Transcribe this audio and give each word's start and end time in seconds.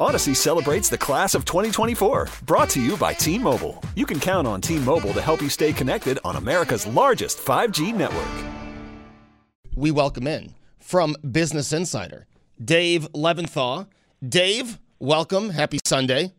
Audacy 0.00 0.36
celebrates 0.36 0.88
the 0.88 0.96
class 0.96 1.34
of 1.34 1.44
2024, 1.44 2.28
brought 2.46 2.70
to 2.70 2.80
you 2.80 2.96
by 2.96 3.12
T 3.12 3.36
Mobile. 3.36 3.82
You 3.96 4.06
can 4.06 4.20
count 4.20 4.46
on 4.46 4.60
T 4.60 4.78
Mobile 4.78 5.12
to 5.12 5.20
help 5.20 5.42
you 5.42 5.48
stay 5.48 5.72
connected 5.72 6.20
on 6.24 6.36
America's 6.36 6.86
largest 6.86 7.38
5G 7.38 7.92
network. 7.92 8.46
We 9.74 9.90
welcome 9.90 10.28
in 10.28 10.54
from 10.78 11.16
Business 11.28 11.72
Insider, 11.72 12.28
Dave 12.64 13.10
Levinthal. 13.12 13.88
Dave, 14.26 14.78
welcome. 15.00 15.50
Happy 15.50 15.80
Sunday. 15.84 16.32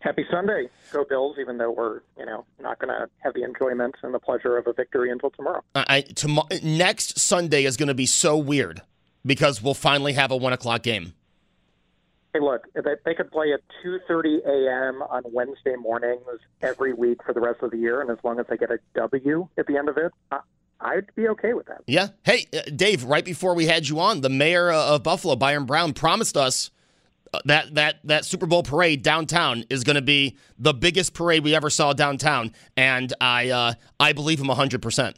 Happy 0.00 0.26
Sunday. 0.30 0.68
Go 0.92 1.06
Bills, 1.08 1.36
even 1.40 1.56
though 1.56 1.70
we're, 1.70 2.02
you 2.18 2.26
know, 2.26 2.44
not 2.60 2.78
going 2.78 2.90
to 2.90 3.08
have 3.20 3.32
the 3.32 3.42
enjoyment 3.42 3.94
and 4.02 4.12
the 4.12 4.18
pleasure 4.18 4.58
of 4.58 4.66
a 4.66 4.74
victory 4.74 5.10
until 5.10 5.30
tomorrow. 5.30 5.62
I, 5.74 6.02
tomorrow 6.02 6.48
next 6.62 7.18
Sunday 7.18 7.64
is 7.64 7.78
going 7.78 7.88
to 7.88 7.94
be 7.94 8.04
so 8.04 8.36
weird 8.36 8.82
because 9.24 9.62
we'll 9.62 9.72
finally 9.72 10.12
have 10.12 10.30
a 10.30 10.36
one 10.36 10.52
o'clock 10.52 10.82
game. 10.82 11.14
Hey, 12.36 12.42
look, 12.42 12.66
they, 12.74 12.96
they 13.06 13.14
could 13.14 13.30
play 13.30 13.54
at 13.54 13.60
2:30 13.82 14.44
a.m. 14.44 15.02
on 15.02 15.22
Wednesday 15.32 15.74
mornings 15.74 16.20
every 16.60 16.92
week 16.92 17.22
for 17.24 17.32
the 17.32 17.40
rest 17.40 17.62
of 17.62 17.70
the 17.70 17.78
year, 17.78 18.02
and 18.02 18.10
as 18.10 18.18
long 18.22 18.38
as 18.38 18.44
they 18.50 18.58
get 18.58 18.70
a 18.70 18.78
W 18.94 19.48
at 19.56 19.66
the 19.66 19.78
end 19.78 19.88
of 19.88 19.96
it, 19.96 20.12
I, 20.30 20.40
I'd 20.78 21.14
be 21.14 21.28
okay 21.28 21.54
with 21.54 21.64
that. 21.66 21.80
Yeah. 21.86 22.08
Hey, 22.24 22.46
uh, 22.52 22.60
Dave. 22.74 23.04
Right 23.04 23.24
before 23.24 23.54
we 23.54 23.64
had 23.64 23.88
you 23.88 24.00
on, 24.00 24.20
the 24.20 24.28
mayor 24.28 24.70
uh, 24.70 24.96
of 24.96 25.02
Buffalo, 25.02 25.34
Byron 25.34 25.64
Brown, 25.64 25.94
promised 25.94 26.36
us 26.36 26.70
uh, 27.32 27.40
that 27.46 27.74
that 27.74 28.00
that 28.04 28.26
Super 28.26 28.44
Bowl 28.44 28.62
parade 28.62 29.02
downtown 29.02 29.64
is 29.70 29.82
going 29.82 29.96
to 29.96 30.02
be 30.02 30.36
the 30.58 30.74
biggest 30.74 31.14
parade 31.14 31.42
we 31.42 31.54
ever 31.54 31.70
saw 31.70 31.94
downtown, 31.94 32.52
and 32.76 33.14
I 33.18 33.48
uh, 33.48 33.74
I 33.98 34.12
believe 34.12 34.40
him 34.40 34.48
hundred 34.48 34.82
percent. 34.82 35.16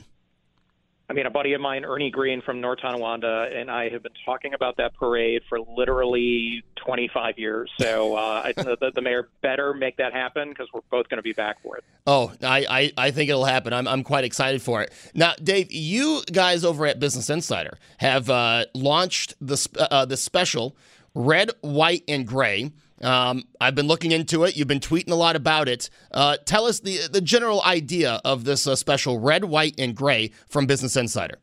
I 1.11 1.15
mean, 1.15 1.25
a 1.25 1.31
buddy 1.31 1.55
of 1.55 1.61
mine, 1.63 1.87
Ernie 1.87 2.11
Green 2.11 2.43
from 2.43 2.61
North 2.61 2.81
Tonawanda, 2.81 3.49
and 3.55 3.71
I 3.71 3.89
have 3.89 4.03
been 4.03 4.13
talking 4.27 4.53
about 4.53 4.77
that 4.77 4.95
parade 4.95 5.41
for 5.49 5.59
literally 5.59 6.63
25 6.89 7.39
years. 7.39 7.71
So 7.79 8.17
uh, 8.17 8.51
the, 8.57 8.91
the 8.95 9.03
mayor 9.03 9.29
better 9.43 9.75
make 9.75 9.99
that 9.99 10.15
happen 10.15 10.49
because 10.49 10.69
we're 10.73 10.81
both 10.91 11.11
going 11.11 11.19
to 11.19 11.23
be 11.23 11.35
back 11.35 11.61
for 11.63 11.77
it. 11.77 11.85
Oh, 12.07 12.33
I, 12.43 12.65
I, 12.71 12.93
I 13.09 13.11
think 13.11 13.29
it'll 13.29 13.45
happen. 13.45 13.75
I'm, 13.75 13.87
I'm 13.87 14.03
quite 14.03 14.25
excited 14.25 14.63
for 14.63 14.81
it. 14.81 14.91
Now, 15.13 15.35
Dave, 15.43 15.71
you 15.71 16.23
guys 16.33 16.65
over 16.65 16.87
at 16.87 16.99
Business 16.99 17.29
Insider 17.29 17.77
have 17.99 18.31
uh, 18.31 18.65
launched 18.75 19.35
the, 19.39 19.69
uh, 19.91 20.07
the 20.07 20.17
special 20.17 20.79
Red, 21.15 21.51
White, 21.61 22.05
and 22.09 22.27
Gray. 22.27 22.73
Um, 23.03 23.45
I've 23.61 23.75
been 23.75 23.87
looking 23.87 24.11
into 24.11 24.45
it. 24.45 24.57
You've 24.57 24.67
been 24.67 24.81
tweeting 24.81 25.11
a 25.11 25.15
lot 25.15 25.37
about 25.37 25.69
it. 25.69 25.91
Uh, 26.11 26.39
tell 26.47 26.65
us 26.65 26.81
the 26.81 27.07
the 27.13 27.21
general 27.21 27.63
idea 27.63 28.21
of 28.25 28.45
this 28.45 28.67
uh, 28.67 28.75
special 28.75 29.21
red, 29.21 29.45
white, 29.45 29.75
and 29.79 29.95
gray 29.95 30.33
from 30.49 30.67
Business 30.67 30.97
Insider. 30.97 31.39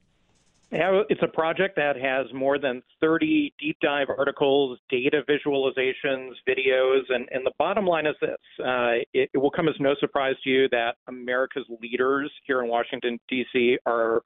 It's 0.77 1.21
a 1.21 1.27
project 1.27 1.77
that 1.77 1.95
has 1.95 2.25
more 2.33 2.59
than 2.59 2.81
30 2.99 3.53
deep 3.59 3.77
dive 3.81 4.07
articles, 4.09 4.77
data 4.89 5.21
visualizations, 5.29 6.31
videos, 6.47 7.01
and, 7.09 7.27
and 7.31 7.45
the 7.45 7.51
bottom 7.57 7.85
line 7.85 8.05
is 8.05 8.15
this 8.19 8.31
uh, 8.59 8.99
it, 9.13 9.29
it 9.33 9.37
will 9.37 9.51
come 9.51 9.69
as 9.69 9.75
no 9.79 9.95
surprise 9.99 10.35
to 10.43 10.49
you 10.49 10.69
that 10.69 10.95
America's 11.07 11.65
leaders 11.81 12.31
here 12.45 12.61
in 12.61 12.69
Washington, 12.69 13.19
D.C. 13.29 13.77
are 13.85 14.21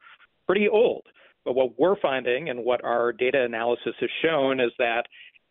pretty 0.47 0.67
old. 0.67 1.05
But 1.45 1.53
what 1.53 1.79
we're 1.79 1.99
finding 1.99 2.49
and 2.49 2.65
what 2.65 2.83
our 2.83 3.13
data 3.13 3.43
analysis 3.43 3.93
has 3.99 4.09
shown 4.23 4.59
is 4.59 4.71
that 4.79 5.03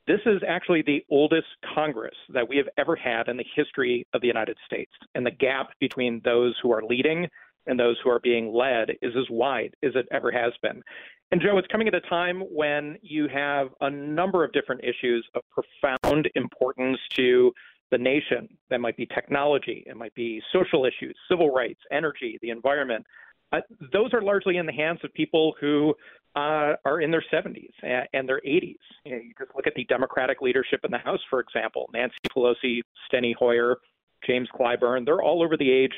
this 0.09 0.21
is 0.27 0.41
actually 0.49 0.83
the 0.83 1.05
oldest 1.11 1.47
Congress 1.75 2.15
that 2.33 2.49
we 2.49 2.57
have 2.57 2.69
ever 2.79 2.97
had 2.97 3.29
in 3.29 3.37
the 3.37 3.45
history 3.55 4.07
of 4.15 4.21
the 4.21 4.27
United 4.27 4.57
States. 4.67 4.91
And 5.15 5.25
the 5.25 5.31
gap 5.31 5.69
between 5.81 6.23
those 6.25 6.57
who 6.63 6.73
are 6.73 6.83
leading 6.83 7.29
and 7.69 7.79
those 7.79 7.97
who 8.03 8.11
are 8.11 8.21
being 8.21 8.53
led 8.53 8.91
is 9.03 9.15
as 9.17 9.27
wide 9.31 9.75
as 9.85 9.93
it 9.95 10.09
ever 10.11 10.31
has 10.33 10.53
been. 10.63 10.83
And 11.31 11.41
Joe, 11.41 11.59
it's 11.59 11.69
coming 11.69 11.89
at 11.89 11.95
a 11.95 12.01
time 12.03 12.41
when 12.41 12.97
you 13.03 13.29
have 13.29 13.69
a 13.81 13.91
number 13.91 14.45
of 14.45 14.53
different 14.53 14.83
issues 14.83 15.27
of 15.35 15.43
profound 15.51 16.29
importance 16.35 16.99
to 17.17 17.53
the 17.91 17.99
nation. 17.99 18.49
That 18.71 18.81
might 18.81 18.97
be 18.97 19.07
technology, 19.07 19.85
it 19.87 19.97
might 19.97 20.15
be 20.15 20.43
social 20.53 20.85
issues, 20.85 21.17
civil 21.31 21.51
rights, 21.51 21.81
energy, 21.93 22.39
the 22.43 22.51
environment. 22.51 23.05
Uh, 23.53 23.61
those 23.93 24.13
are 24.13 24.21
largely 24.21 24.57
in 24.57 24.67
the 24.67 24.73
hands 24.73 25.01
of 25.05 25.13
people 25.15 25.55
who 25.61 25.95
uh, 26.37 26.75
are 26.85 27.01
in 27.01 27.11
their 27.11 27.25
70s 27.33 27.71
and, 27.83 28.07
and 28.13 28.29
their 28.29 28.41
80s. 28.47 28.77
You, 29.05 29.13
know, 29.13 29.17
you 29.19 29.33
just 29.39 29.51
look 29.55 29.67
at 29.67 29.75
the 29.75 29.85
Democratic 29.85 30.43
leadership 30.43 30.81
in 30.85 30.91
the 30.91 30.99
House, 30.99 31.21
for 31.31 31.41
example 31.41 31.89
Nancy 31.93 32.17
Pelosi, 32.35 32.81
Steny 33.11 33.35
Hoyer, 33.35 33.79
James 34.27 34.49
Clyburn, 34.55 35.05
they're 35.05 35.23
all 35.23 35.43
over 35.43 35.57
the 35.57 35.71
age 35.71 35.93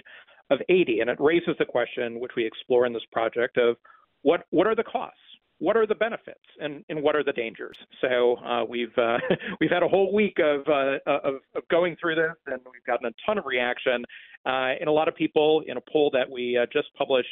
of 0.50 0.60
80. 0.68 1.00
And 1.00 1.10
it 1.10 1.18
raises 1.20 1.54
the 1.58 1.64
question, 1.64 2.20
which 2.20 2.32
we 2.36 2.46
explore 2.46 2.86
in 2.86 2.92
this 2.92 3.02
project, 3.12 3.56
of 3.56 3.76
what, 4.22 4.42
what 4.50 4.66
are 4.66 4.74
the 4.74 4.84
costs? 4.84 5.18
What 5.58 5.76
are 5.76 5.86
the 5.86 5.94
benefits 5.94 6.40
and, 6.58 6.84
and 6.88 7.02
what 7.02 7.14
are 7.14 7.22
the 7.22 7.32
dangers? 7.32 7.76
So 8.00 8.36
uh, 8.36 8.64
we've 8.64 8.96
uh, 8.96 9.18
we've 9.60 9.70
had 9.70 9.82
a 9.82 9.88
whole 9.88 10.12
week 10.12 10.38
of, 10.42 10.66
uh, 10.66 10.98
of, 11.06 11.34
of 11.54 11.68
going 11.70 11.96
through 12.00 12.14
this, 12.14 12.32
and 12.46 12.60
we've 12.72 12.84
gotten 12.86 13.06
a 13.06 13.12
ton 13.26 13.36
of 13.36 13.44
reaction. 13.44 14.04
Uh, 14.46 14.72
and 14.80 14.88
a 14.88 14.92
lot 14.92 15.06
of 15.06 15.14
people 15.14 15.62
in 15.66 15.76
a 15.76 15.80
poll 15.92 16.10
that 16.14 16.30
we 16.30 16.56
uh, 16.56 16.64
just 16.72 16.88
published 16.96 17.28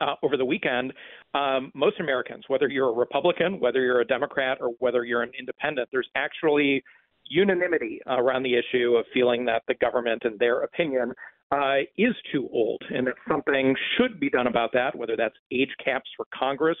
uh, 0.00 0.14
over 0.22 0.36
the 0.36 0.44
weekend, 0.44 0.92
um, 1.34 1.70
most 1.74 2.00
Americans, 2.00 2.44
whether 2.48 2.68
you're 2.68 2.88
a 2.88 2.92
Republican, 2.92 3.60
whether 3.60 3.80
you're 3.80 4.00
a 4.00 4.06
Democrat, 4.06 4.58
or 4.60 4.70
whether 4.78 5.04
you're 5.04 5.22
an 5.22 5.30
independent, 5.38 5.88
there's 5.92 6.08
actually 6.16 6.82
unanimity 7.26 8.00
around 8.06 8.42
the 8.42 8.54
issue 8.54 8.96
of 8.96 9.04
feeling 9.12 9.44
that 9.44 9.62
the 9.68 9.74
government, 9.74 10.22
in 10.24 10.36
their 10.38 10.62
opinion, 10.62 11.12
uh, 11.52 11.78
is 11.96 12.14
too 12.32 12.48
old 12.52 12.82
and 12.90 13.06
that 13.06 13.14
something 13.28 13.74
should 13.96 14.18
be 14.18 14.30
done 14.30 14.46
about 14.46 14.72
that, 14.72 14.96
whether 14.96 15.16
that's 15.16 15.36
age 15.52 15.74
caps 15.84 16.08
for 16.16 16.26
Congress, 16.36 16.78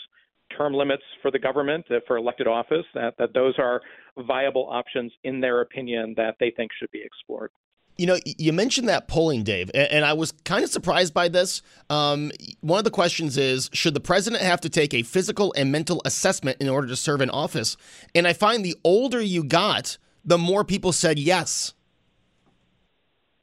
term 0.56 0.74
limits 0.74 1.02
for 1.22 1.30
the 1.30 1.38
government 1.38 1.84
uh, 1.90 1.96
for 2.06 2.16
elected 2.16 2.46
office, 2.46 2.84
that, 2.94 3.14
that 3.18 3.34
those 3.34 3.54
are 3.58 3.80
viable 4.26 4.68
options 4.70 5.12
in 5.24 5.40
their 5.40 5.60
opinion 5.60 6.14
that 6.16 6.36
they 6.40 6.52
think 6.56 6.70
should 6.78 6.90
be 6.90 7.02
explored. 7.04 7.50
You 7.96 8.06
know, 8.06 8.18
you 8.24 8.52
mentioned 8.52 8.88
that 8.88 9.06
polling, 9.06 9.44
Dave, 9.44 9.70
and 9.72 10.04
I 10.04 10.14
was 10.14 10.32
kind 10.44 10.64
of 10.64 10.70
surprised 10.70 11.14
by 11.14 11.28
this. 11.28 11.62
Um, 11.88 12.32
one 12.60 12.78
of 12.78 12.84
the 12.84 12.90
questions 12.90 13.36
is 13.36 13.70
Should 13.72 13.94
the 13.94 14.00
president 14.00 14.42
have 14.42 14.60
to 14.62 14.68
take 14.68 14.92
a 14.92 15.04
physical 15.04 15.54
and 15.56 15.70
mental 15.70 16.02
assessment 16.04 16.56
in 16.60 16.68
order 16.68 16.88
to 16.88 16.96
serve 16.96 17.20
in 17.20 17.30
office? 17.30 17.76
And 18.12 18.26
I 18.26 18.32
find 18.32 18.64
the 18.64 18.76
older 18.82 19.20
you 19.20 19.44
got, 19.44 19.96
the 20.24 20.38
more 20.38 20.64
people 20.64 20.90
said 20.90 21.20
yes. 21.20 21.72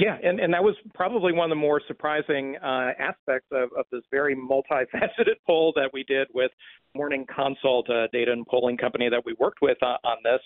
Yeah, 0.02 0.18
and, 0.24 0.40
and 0.40 0.52
that 0.56 0.64
was 0.64 0.74
probably 0.96 1.32
one 1.32 1.46
of 1.46 1.56
the 1.56 1.62
more 1.62 1.80
surprising 1.88 2.58
uh, 2.58 2.90
aspects 2.98 3.46
of, 3.52 3.70
of 3.78 3.86
this 3.92 4.02
very 4.10 4.36
multifaceted 4.36 5.36
poll 5.46 5.74
that 5.76 5.92
we 5.94 6.04
did 6.06 6.28
with 6.34 6.50
Morning 6.96 7.24
Consult, 7.34 7.88
a 7.88 8.08
data 8.12 8.32
and 8.32 8.44
polling 8.48 8.78
company 8.78 9.10
that 9.10 9.24
we 9.24 9.36
worked 9.38 9.60
with 9.62 9.78
uh, 9.84 9.98
on 10.04 10.18
this. 10.24 10.40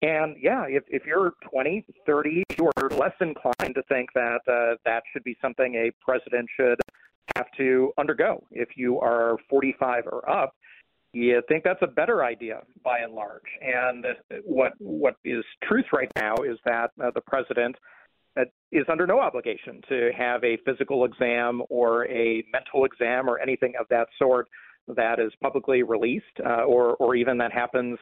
And 0.00 0.36
yeah, 0.40 0.64
if, 0.66 0.84
if 0.88 1.04
you're 1.04 1.34
20, 1.50 1.84
30, 2.06 2.42
you're 2.56 2.88
less 2.98 3.12
inclined 3.20 3.74
to 3.74 3.82
think 3.86 4.08
that 4.14 4.40
uh, 4.48 4.76
that 4.86 5.02
should 5.12 5.24
be 5.24 5.36
something 5.42 5.74
a 5.74 5.90
president 6.02 6.48
should 6.56 6.80
have 7.36 7.48
to 7.58 7.92
undergo. 7.98 8.42
If 8.50 8.70
you 8.76 8.98
are 8.98 9.36
45 9.50 10.04
or 10.06 10.26
up, 10.26 10.54
you 11.12 11.42
think 11.48 11.64
that's 11.64 11.82
a 11.82 11.86
better 11.86 12.24
idea 12.24 12.62
by 12.82 13.00
and 13.00 13.12
large. 13.12 13.42
And 13.60 14.06
what 14.44 14.72
what 14.78 15.16
is 15.22 15.44
truth 15.64 15.84
right 15.92 16.10
now 16.16 16.36
is 16.36 16.56
that 16.64 16.92
uh, 16.98 17.10
the 17.14 17.20
president– 17.20 17.76
is 18.70 18.86
under 18.90 19.06
no 19.06 19.20
obligation 19.20 19.80
to 19.88 20.10
have 20.16 20.42
a 20.44 20.56
physical 20.64 21.04
exam 21.04 21.62
or 21.68 22.06
a 22.06 22.42
mental 22.52 22.84
exam 22.84 23.28
or 23.28 23.38
anything 23.38 23.74
of 23.78 23.86
that 23.90 24.06
sort 24.18 24.48
that 24.88 25.20
is 25.20 25.32
publicly 25.42 25.82
released 25.82 26.24
uh, 26.44 26.62
or, 26.62 26.96
or 26.96 27.14
even 27.14 27.38
that 27.38 27.52
happens 27.52 27.98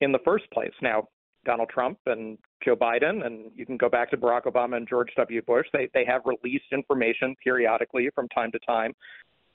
in 0.00 0.12
the 0.12 0.18
first 0.24 0.44
place. 0.52 0.72
Now, 0.82 1.08
Donald 1.44 1.70
Trump 1.70 1.98
and 2.06 2.38
Joe 2.62 2.76
Biden, 2.76 3.24
and 3.24 3.50
you 3.54 3.64
can 3.64 3.78
go 3.78 3.88
back 3.88 4.10
to 4.10 4.16
Barack 4.16 4.44
Obama 4.44 4.76
and 4.76 4.86
George 4.88 5.08
W. 5.16 5.40
Bush, 5.42 5.66
they, 5.72 5.88
they 5.94 6.04
have 6.04 6.22
released 6.26 6.66
information 6.72 7.34
periodically 7.42 8.10
from 8.14 8.28
time 8.28 8.52
to 8.52 8.58
time 8.60 8.94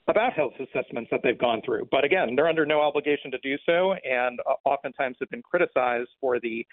about 0.08 0.32
health 0.32 0.52
assessments 0.60 1.08
that 1.10 1.20
they've 1.22 1.38
gone 1.38 1.60
through. 1.64 1.88
But 1.90 2.04
again, 2.04 2.34
they're 2.36 2.48
under 2.48 2.64
no 2.66 2.80
obligation 2.80 3.30
to 3.32 3.38
do 3.38 3.56
so, 3.66 3.94
and 4.04 4.38
uh, 4.48 4.54
oftentimes 4.64 5.16
have 5.20 5.30
been 5.30 5.42
criticized 5.42 6.10
for 6.20 6.38
the 6.40 6.64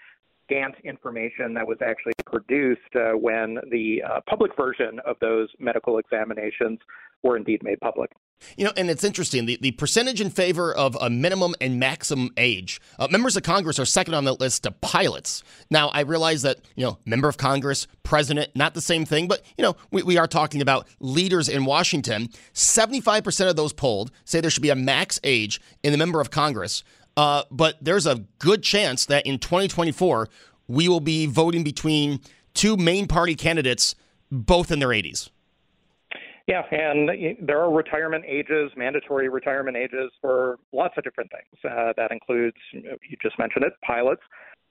scant 0.44 0.74
information 0.84 1.54
that 1.54 1.66
was 1.66 1.78
actually 1.84 2.12
produced 2.26 2.80
uh, 2.94 3.12
when 3.12 3.58
the 3.70 4.02
uh, 4.02 4.20
public 4.28 4.52
version 4.56 5.00
of 5.06 5.16
those 5.20 5.48
medical 5.58 5.98
examinations 5.98 6.78
were 7.22 7.36
indeed 7.36 7.62
made 7.62 7.80
public. 7.80 8.12
You 8.56 8.66
know, 8.66 8.72
and 8.76 8.90
it's 8.90 9.04
interesting 9.04 9.46
the, 9.46 9.58
the 9.60 9.70
percentage 9.72 10.20
in 10.20 10.28
favor 10.28 10.74
of 10.74 10.96
a 11.00 11.08
minimum 11.08 11.54
and 11.60 11.80
maximum 11.80 12.30
age. 12.36 12.80
Uh, 12.98 13.08
members 13.10 13.36
of 13.36 13.42
Congress 13.42 13.78
are 13.78 13.86
second 13.86 14.14
on 14.14 14.24
the 14.24 14.34
list 14.34 14.64
to 14.64 14.70
pilots. 14.70 15.42
Now, 15.70 15.88
I 15.88 16.00
realize 16.00 16.42
that, 16.42 16.58
you 16.74 16.84
know, 16.84 16.98
member 17.06 17.28
of 17.28 17.38
Congress, 17.38 17.86
president, 18.02 18.54
not 18.54 18.74
the 18.74 18.82
same 18.82 19.06
thing, 19.06 19.28
but, 19.28 19.42
you 19.56 19.62
know, 19.62 19.76
we, 19.90 20.02
we 20.02 20.18
are 20.18 20.26
talking 20.26 20.60
about 20.60 20.86
leaders 21.00 21.48
in 21.48 21.64
Washington. 21.64 22.28
75% 22.52 23.48
of 23.48 23.56
those 23.56 23.72
polled 23.72 24.10
say 24.24 24.40
there 24.40 24.50
should 24.50 24.62
be 24.62 24.70
a 24.70 24.76
max 24.76 25.18
age 25.24 25.60
in 25.82 25.92
the 25.92 25.98
member 25.98 26.20
of 26.20 26.30
Congress. 26.30 26.84
Uh, 27.16 27.42
but 27.50 27.76
there's 27.80 28.06
a 28.06 28.24
good 28.38 28.62
chance 28.62 29.06
that 29.06 29.26
in 29.26 29.38
2024, 29.38 30.28
we 30.66 30.88
will 30.88 31.00
be 31.00 31.26
voting 31.26 31.62
between 31.62 32.20
two 32.54 32.76
main 32.76 33.06
party 33.06 33.34
candidates, 33.34 33.94
both 34.30 34.70
in 34.70 34.78
their 34.78 34.88
80s. 34.88 35.30
Yeah, 36.46 36.62
and 36.70 37.08
there 37.40 37.58
are 37.60 37.72
retirement 37.72 38.24
ages, 38.28 38.70
mandatory 38.76 39.30
retirement 39.30 39.78
ages 39.78 40.10
for 40.20 40.58
lots 40.72 40.94
of 40.98 41.04
different 41.04 41.30
things. 41.30 41.64
Uh, 41.64 41.94
that 41.96 42.12
includes, 42.12 42.56
you 42.72 43.16
just 43.22 43.38
mentioned 43.38 43.64
it, 43.64 43.72
pilots, 43.82 44.20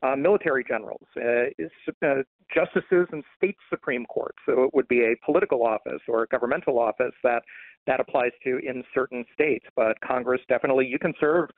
uh, 0.03 0.15
military 0.15 0.63
generals, 0.63 1.07
uh, 1.17 2.05
uh, 2.05 2.15
justices 2.53 3.07
and 3.11 3.23
state 3.37 3.55
supreme 3.71 4.05
courts. 4.05 4.37
So 4.45 4.63
it 4.63 4.73
would 4.73 4.87
be 4.87 5.01
a 5.01 5.15
political 5.25 5.65
office 5.65 6.01
or 6.07 6.23
a 6.23 6.27
governmental 6.27 6.77
office 6.77 7.13
that 7.23 7.41
that 7.85 7.99
applies 7.99 8.31
to 8.43 8.59
in 8.59 8.83
certain 8.93 9.25
states. 9.33 9.65
But 9.75 9.99
Congress 10.01 10.41
definitely, 10.47 10.85
you 10.85 10.99
can 10.99 11.13
serve 11.19 11.49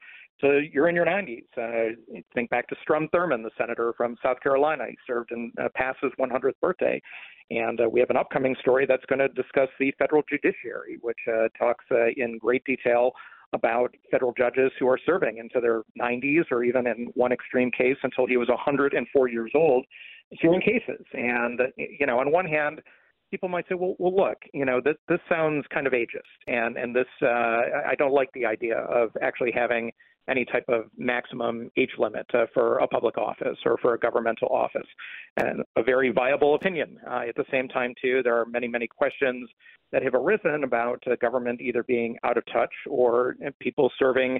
so 0.41 0.59
you're 0.71 0.89
in 0.89 0.95
your 0.95 1.05
90s. 1.05 1.45
Uh, 1.57 1.95
think 2.33 2.49
back 2.49 2.67
to 2.67 2.75
Strom 2.81 3.07
Thurmond, 3.13 3.43
the 3.43 3.51
senator 3.57 3.93
from 3.95 4.17
South 4.21 4.39
Carolina. 4.41 4.83
He 4.89 4.97
served 5.07 5.31
and 5.31 5.51
uh, 5.61 5.69
passed 5.75 5.99
his 6.01 6.11
100th 6.19 6.59
birthday. 6.61 7.01
And 7.51 7.79
uh, 7.79 7.89
we 7.89 7.99
have 7.99 8.09
an 8.09 8.17
upcoming 8.17 8.55
story 8.59 8.85
that's 8.85 9.05
going 9.05 9.19
to 9.19 9.29
discuss 9.29 9.69
the 9.79 9.93
federal 9.97 10.23
judiciary, 10.29 10.97
which 11.01 11.17
uh, 11.27 11.47
talks 11.57 11.85
uh, 11.91 12.07
in 12.17 12.37
great 12.39 12.63
detail 12.65 13.11
about 13.53 13.95
federal 14.11 14.33
judges 14.33 14.71
who 14.79 14.87
are 14.89 14.99
serving 15.05 15.37
into 15.37 15.61
their 15.61 15.83
90s 15.99 16.43
or 16.51 16.63
even 16.63 16.87
in 16.87 17.07
one 17.13 17.31
extreme 17.31 17.71
case 17.71 17.97
until 18.03 18.25
he 18.25 18.35
was 18.35 18.49
104 18.49 19.29
years 19.29 19.51
old 19.55 19.85
hearing 20.31 20.59
cases. 20.59 21.05
And, 21.13 21.61
you 21.77 22.07
know, 22.07 22.19
on 22.19 22.31
one 22.31 22.45
hand, 22.45 22.81
people 23.31 23.47
might 23.47 23.65
say, 23.69 23.75
well, 23.75 23.95
well, 23.99 24.13
look, 24.13 24.39
you 24.53 24.65
know, 24.65 24.81
this, 24.83 24.95
this 25.07 25.19
sounds 25.29 25.63
kind 25.71 25.87
of 25.87 25.93
ageist. 25.93 26.23
And, 26.47 26.75
and 26.75 26.93
this, 26.93 27.05
uh, 27.21 27.27
I 27.87 27.93
don't 27.97 28.11
like 28.11 28.29
the 28.33 28.45
idea 28.45 28.79
of 28.79 29.11
actually 29.21 29.53
having– 29.55 29.93
any 30.29 30.45
type 30.45 30.65
of 30.69 30.85
maximum 30.97 31.69
age 31.77 31.91
limit 31.97 32.25
uh, 32.33 32.45
for 32.53 32.77
a 32.79 32.87
public 32.87 33.17
office 33.17 33.57
or 33.65 33.77
for 33.77 33.93
a 33.93 33.99
governmental 33.99 34.47
office. 34.49 34.87
And 35.37 35.61
a 35.75 35.83
very 35.83 36.11
viable 36.11 36.55
opinion. 36.55 36.97
Uh, 37.09 37.23
at 37.27 37.35
the 37.35 37.45
same 37.51 37.67
time, 37.67 37.93
too, 38.01 38.21
there 38.23 38.39
are 38.39 38.45
many, 38.45 38.67
many 38.67 38.87
questions 38.87 39.49
that 39.91 40.03
have 40.03 40.15
arisen 40.15 40.63
about 40.63 41.01
uh, 41.07 41.15
government 41.21 41.61
either 41.61 41.83
being 41.83 42.17
out 42.23 42.37
of 42.37 42.43
touch 42.51 42.73
or 42.89 43.35
uh, 43.45 43.51
people 43.59 43.91
serving. 43.99 44.39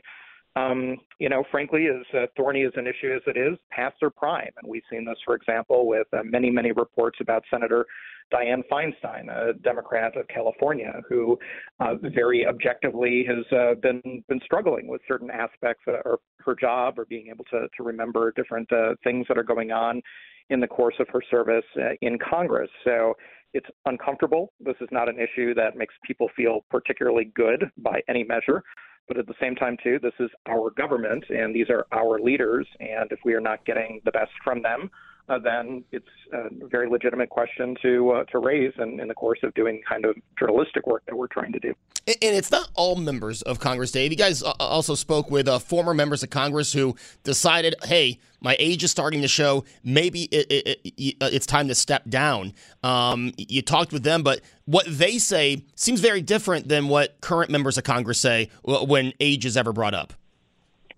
Um, 0.55 0.97
you 1.19 1.27
know, 1.27 1.43
frankly, 1.51 1.87
as 1.87 2.05
uh, 2.17 2.27
thorny 2.37 2.63
as 2.63 2.71
an 2.75 2.87
issue 2.87 3.13
as 3.13 3.21
it 3.27 3.37
is, 3.37 3.57
past 3.71 3.95
their 3.99 4.09
prime. 4.09 4.51
And 4.61 4.69
we've 4.69 4.83
seen 4.89 5.03
this, 5.03 5.17
for 5.25 5.35
example, 5.35 5.85
with 5.85 6.07
uh, 6.13 6.23
many, 6.23 6.49
many 6.49 6.71
reports 6.71 7.17
about 7.19 7.43
Senator 7.51 7.85
Dianne 8.33 8.63
Feinstein, 8.71 9.29
a 9.29 9.53
Democrat 9.53 10.15
of 10.17 10.27
California, 10.27 10.93
who 11.09 11.37
uh, 11.79 11.95
very 12.13 12.45
objectively 12.47 13.25
has 13.27 13.45
uh, 13.57 13.75
been 13.75 14.01
been 14.27 14.39
struggling 14.43 14.87
with 14.87 15.01
certain 15.07 15.29
aspects 15.29 15.83
of 15.87 16.19
her 16.39 16.55
job 16.55 16.97
or 16.97 17.05
being 17.05 17.27
able 17.27 17.45
to 17.45 17.67
to 17.77 17.83
remember 17.83 18.31
different 18.35 18.71
uh, 18.71 18.95
things 19.03 19.25
that 19.27 19.37
are 19.37 19.43
going 19.43 19.71
on 19.71 20.01
in 20.49 20.59
the 20.59 20.67
course 20.67 20.95
of 20.99 21.07
her 21.09 21.21
service 21.29 21.65
uh, 21.77 21.89
in 22.01 22.17
Congress. 22.17 22.69
So 22.83 23.13
it's 23.53 23.67
uncomfortable. 23.85 24.51
This 24.59 24.75
is 24.81 24.89
not 24.91 25.07
an 25.07 25.17
issue 25.19 25.53
that 25.55 25.77
makes 25.77 25.93
people 26.05 26.29
feel 26.35 26.65
particularly 26.69 27.31
good 27.35 27.69
by 27.77 28.01
any 28.09 28.23
measure. 28.23 28.63
But 29.07 29.17
at 29.17 29.27
the 29.27 29.35
same 29.39 29.55
time, 29.55 29.77
too, 29.83 29.99
this 30.01 30.13
is 30.19 30.29
our 30.47 30.71
government 30.71 31.25
and 31.29 31.53
these 31.53 31.69
are 31.69 31.85
our 31.91 32.19
leaders. 32.19 32.67
And 32.79 33.11
if 33.11 33.19
we 33.23 33.33
are 33.33 33.41
not 33.41 33.65
getting 33.65 34.01
the 34.05 34.11
best 34.11 34.31
from 34.43 34.61
them, 34.61 34.89
uh, 35.27 35.39
then 35.39 35.83
it's 35.91 36.05
a 36.33 36.49
very 36.67 36.89
legitimate 36.89 37.29
question 37.29 37.75
to 37.81 38.11
uh, 38.11 38.23
to 38.25 38.39
raise 38.39 38.73
in, 38.77 38.99
in 38.99 39.07
the 39.07 39.13
course 39.13 39.39
of 39.43 39.53
doing 39.53 39.81
kind 39.87 40.05
of 40.05 40.15
journalistic 40.37 40.85
work 40.85 41.03
that 41.07 41.15
we're 41.15 41.27
trying 41.27 41.51
to 41.51 41.59
do. 41.59 41.73
And 42.07 42.35
it's 42.35 42.51
not 42.51 42.69
all 42.75 42.95
members 42.95 43.41
of 43.41 43.59
Congress, 43.59 43.91
Dave. 43.91 44.11
You 44.11 44.17
guys 44.17 44.43
uh, 44.43 44.53
also 44.59 44.93
spoke 44.93 45.31
with 45.31 45.47
uh, 45.47 45.57
former 45.57 45.95
members 45.95 46.21
of 46.21 46.29
Congress 46.29 46.71
who 46.71 46.95
decided, 47.23 47.73
hey, 47.83 48.19
my 48.41 48.55
age 48.59 48.83
is 48.83 48.91
starting 48.91 49.23
to 49.23 49.27
show. 49.27 49.65
Maybe 49.83 50.23
it, 50.25 50.45
it, 50.51 50.79
it, 50.83 51.15
uh, 51.19 51.29
it's 51.33 51.47
time 51.47 51.67
to 51.69 51.75
step 51.75 52.07
down. 52.07 52.53
Um, 52.83 53.33
you 53.37 53.63
talked 53.63 53.91
with 53.91 54.03
them, 54.03 54.21
but 54.21 54.41
what 54.65 54.85
they 54.87 55.17
say 55.17 55.65
seems 55.73 55.99
very 55.99 56.21
different 56.21 56.67
than 56.67 56.87
what 56.89 57.19
current 57.21 57.49
members 57.49 57.79
of 57.79 57.83
Congress 57.83 58.19
say 58.19 58.49
when 58.63 59.13
age 59.19 59.45
is 59.45 59.57
ever 59.57 59.73
brought 59.73 59.95
up. 59.95 60.13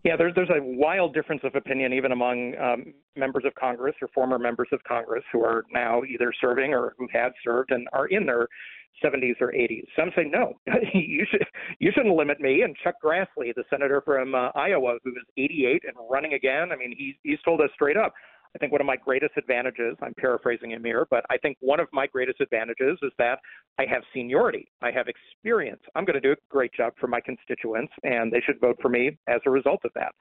Yeah, 0.08 0.16
there's 0.16 0.34
there's 0.36 0.50
a 0.50 0.64
wild 0.64 1.14
difference 1.14 1.42
of 1.44 1.56
opinion 1.56 1.92
even 1.92 2.14
among 2.14 2.56
um, 2.56 2.94
members 3.18 3.44
of 3.46 3.54
Congress 3.56 3.94
or 4.02 4.08
former 4.16 4.40
members 4.40 4.70
of 4.72 4.82
Congress 4.86 5.26
who 5.34 5.44
are 5.44 5.66
now 5.74 6.02
either 6.04 6.32
serving 6.40 6.74
or 6.74 6.96
who 6.98 7.10
had 7.12 7.34
served 7.44 7.72
and 7.72 7.90
are 7.92 8.08
in 8.08 8.26
their 8.26 8.48
70s 9.04 9.36
or 9.42 9.52
80s. 9.52 9.84
Some 10.00 10.12
say 10.16 10.24
no, 10.24 10.54
you 10.94 11.26
should 11.30 11.46
you 11.80 11.92
shouldn't 11.94 12.16
limit 12.16 12.40
me. 12.40 12.62
And 12.62 12.74
Chuck 12.82 12.96
Grassley, 13.04 13.54
the 13.54 13.66
senator 13.70 14.00
from 14.00 14.34
uh, 14.34 14.52
Iowa, 14.56 14.98
who 15.04 15.12
is 15.12 15.24
88 15.36 15.84
and 15.86 15.96
running 16.10 16.36
again, 16.36 16.72
I 16.72 16.78
mean, 16.78 16.96
he's 16.98 17.16
he's 17.24 17.42
told 17.44 17.60
us 17.60 17.70
straight 17.76 17.98
up 17.98 18.14
I 18.56 18.58
think 18.60 18.72
one 18.72 18.82
of 18.82 18.88
my 18.88 18.96
greatest 18.96 19.34
advantages, 19.38 19.96
I'm 20.02 20.14
paraphrasing 20.18 20.72
him 20.72 20.84
here, 20.84 21.08
but 21.10 21.26
I 21.30 21.38
think 21.38 21.58
one 21.60 21.80
of 21.80 21.88
my 21.94 22.08
greatest 22.08 22.42
advantages 22.42 22.98
is 23.02 23.12
that 23.18 23.40
I 23.80 23.86
have 23.86 24.04
seniority. 24.14 24.68
I 24.82 24.92
have 24.92 25.08
experience. 25.08 25.82
I'm 25.96 26.06
going 26.06 26.20
to 26.20 26.22
do 26.22 26.32
a 26.32 26.36
great 26.50 26.74
job 26.74 26.94
for 27.00 27.08
my 27.08 27.22
constituents, 27.22 27.94
and 28.04 28.32
they 28.32 28.42
should 28.46 28.60
vote 28.60 28.78
for 28.82 28.90
me 28.90 29.18
as 29.28 29.42
a 29.46 29.50
result 29.50 29.82
of 29.84 29.92
that. 29.96 30.14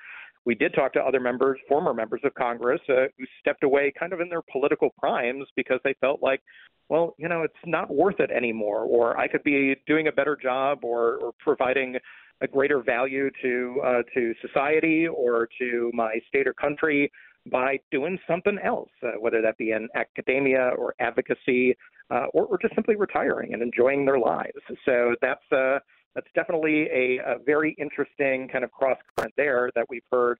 We 0.44 0.54
did 0.54 0.74
talk 0.74 0.92
to 0.92 1.00
other 1.00 1.18
members, 1.18 1.58
former 1.68 1.92
members 1.92 2.20
of 2.24 2.32
Congress, 2.34 2.80
uh, 2.88 3.06
who 3.18 3.24
stepped 3.40 3.64
away 3.64 3.92
kind 3.98 4.12
of 4.12 4.20
in 4.20 4.28
their 4.28 4.42
political 4.52 4.90
primes 4.98 5.44
because 5.56 5.80
they 5.82 5.94
felt 6.00 6.22
like, 6.22 6.40
well, 6.88 7.14
you 7.18 7.28
know, 7.28 7.42
it's 7.42 7.54
not 7.64 7.92
worth 7.92 8.20
it 8.20 8.30
anymore, 8.30 8.84
or 8.84 9.18
I 9.18 9.26
could 9.26 9.42
be 9.42 9.74
doing 9.88 10.06
a 10.06 10.12
better 10.12 10.36
job 10.40 10.84
or, 10.84 11.16
or 11.16 11.32
providing 11.40 11.96
a 12.42 12.46
greater 12.46 12.82
value 12.82 13.30
to 13.42 13.80
uh, 13.84 14.02
to 14.14 14.34
society 14.46 15.08
or 15.08 15.48
to 15.58 15.90
my 15.94 16.20
state 16.28 16.46
or 16.46 16.52
country 16.54 17.10
by 17.50 17.78
doing 17.90 18.18
something 18.28 18.58
else, 18.62 18.90
uh, 19.02 19.12
whether 19.18 19.42
that 19.42 19.56
be 19.58 19.72
in 19.72 19.88
academia 19.94 20.70
or 20.78 20.94
advocacy, 21.00 21.76
uh, 22.10 22.26
or, 22.34 22.46
or, 22.46 22.58
just 22.58 22.74
simply 22.74 22.96
retiring 22.96 23.52
and 23.52 23.62
enjoying 23.62 24.04
their 24.04 24.18
lives. 24.18 24.58
So 24.84 25.14
that's 25.20 25.42
uh, 25.52 25.78
that's 26.14 26.28
definitely 26.34 26.88
a, 26.92 27.18
a, 27.18 27.38
very 27.44 27.76
interesting 27.78 28.48
kind 28.48 28.64
of 28.64 28.72
cross 28.72 28.96
current 29.16 29.34
there 29.36 29.70
that 29.74 29.86
we've 29.90 30.04
heard 30.10 30.38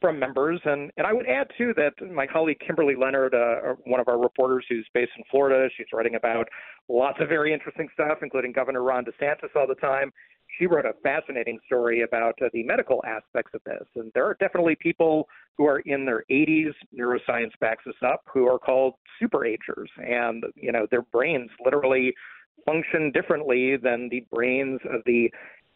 from 0.00 0.18
members. 0.18 0.60
And, 0.64 0.90
and 0.96 1.06
I 1.06 1.12
would 1.12 1.26
add 1.26 1.48
too 1.56 1.72
that 1.76 1.92
my 2.12 2.26
colleague 2.26 2.58
Kimberly 2.64 2.94
Leonard, 2.94 3.34
uh, 3.34 3.74
one 3.84 4.00
of 4.00 4.08
our 4.08 4.18
reporters 4.18 4.64
who's 4.68 4.86
based 4.92 5.12
in 5.16 5.24
Florida, 5.30 5.68
she's 5.76 5.86
writing 5.92 6.14
about 6.14 6.46
lots 6.88 7.18
of 7.20 7.28
very 7.28 7.52
interesting 7.52 7.88
stuff, 7.94 8.18
including 8.22 8.52
Governor 8.52 8.82
Ron 8.82 9.04
DeSantis 9.04 9.56
all 9.56 9.66
the 9.66 9.74
time 9.76 10.12
she 10.58 10.66
wrote 10.66 10.86
a 10.86 10.92
fascinating 11.02 11.58
story 11.66 12.02
about 12.02 12.34
uh, 12.42 12.48
the 12.52 12.62
medical 12.62 13.02
aspects 13.06 13.52
of 13.54 13.60
this. 13.64 13.86
And 13.96 14.10
there 14.14 14.24
are 14.24 14.36
definitely 14.40 14.76
people 14.80 15.28
who 15.56 15.66
are 15.66 15.80
in 15.80 16.04
their 16.04 16.24
80s, 16.30 16.72
neuroscience 16.98 17.52
backs 17.60 17.84
this 17.86 17.94
up, 18.04 18.22
who 18.32 18.46
are 18.46 18.58
called 18.58 18.94
superagers. 19.22 19.88
And, 19.98 20.44
you 20.54 20.72
know, 20.72 20.86
their 20.90 21.02
brains 21.02 21.50
literally 21.64 22.14
function 22.66 23.12
differently 23.12 23.76
than 23.76 24.08
the 24.10 24.24
brains 24.32 24.80
of 24.92 25.00
the 25.06 25.30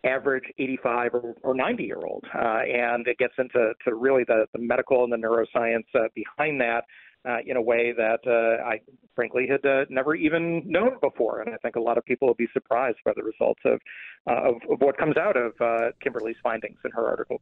average 0.04 0.44
85 0.58 1.14
or, 1.14 1.34
or 1.42 1.54
90 1.54 1.84
year 1.84 2.00
old. 2.04 2.24
Uh, 2.34 2.62
and 2.66 3.06
it 3.06 3.18
gets 3.18 3.34
into 3.38 3.72
to 3.84 3.94
really 3.94 4.24
the, 4.24 4.46
the 4.52 4.58
medical 4.58 5.04
and 5.04 5.12
the 5.12 5.16
neuroscience 5.16 5.86
uh, 5.94 6.08
behind 6.14 6.60
that 6.60 6.84
uh, 7.28 7.38
in 7.46 7.56
a 7.56 7.62
way 7.62 7.92
that 7.92 8.20
uh, 8.26 8.62
I 8.66 8.80
frankly 9.14 9.46
had 9.46 9.64
uh, 9.64 9.84
never 9.88 10.14
even 10.14 10.62
known 10.66 10.96
before. 11.00 11.40
And 11.40 11.54
I 11.54 11.58
think 11.58 11.76
a 11.76 11.80
lot 11.80 11.98
of 11.98 12.04
people 12.04 12.26
will 12.28 12.34
be 12.34 12.48
surprised 12.52 12.98
by 13.04 13.12
the 13.14 13.22
results 13.22 13.60
of, 13.64 13.80
uh, 14.28 14.50
of, 14.50 14.54
of, 14.70 14.80
what 14.80 14.96
comes 14.96 15.16
out 15.16 15.36
of 15.36 15.52
uh, 15.60 15.90
Kimberly's 16.02 16.36
findings 16.42 16.78
in 16.84 16.90
her 16.92 17.06
article. 17.06 17.40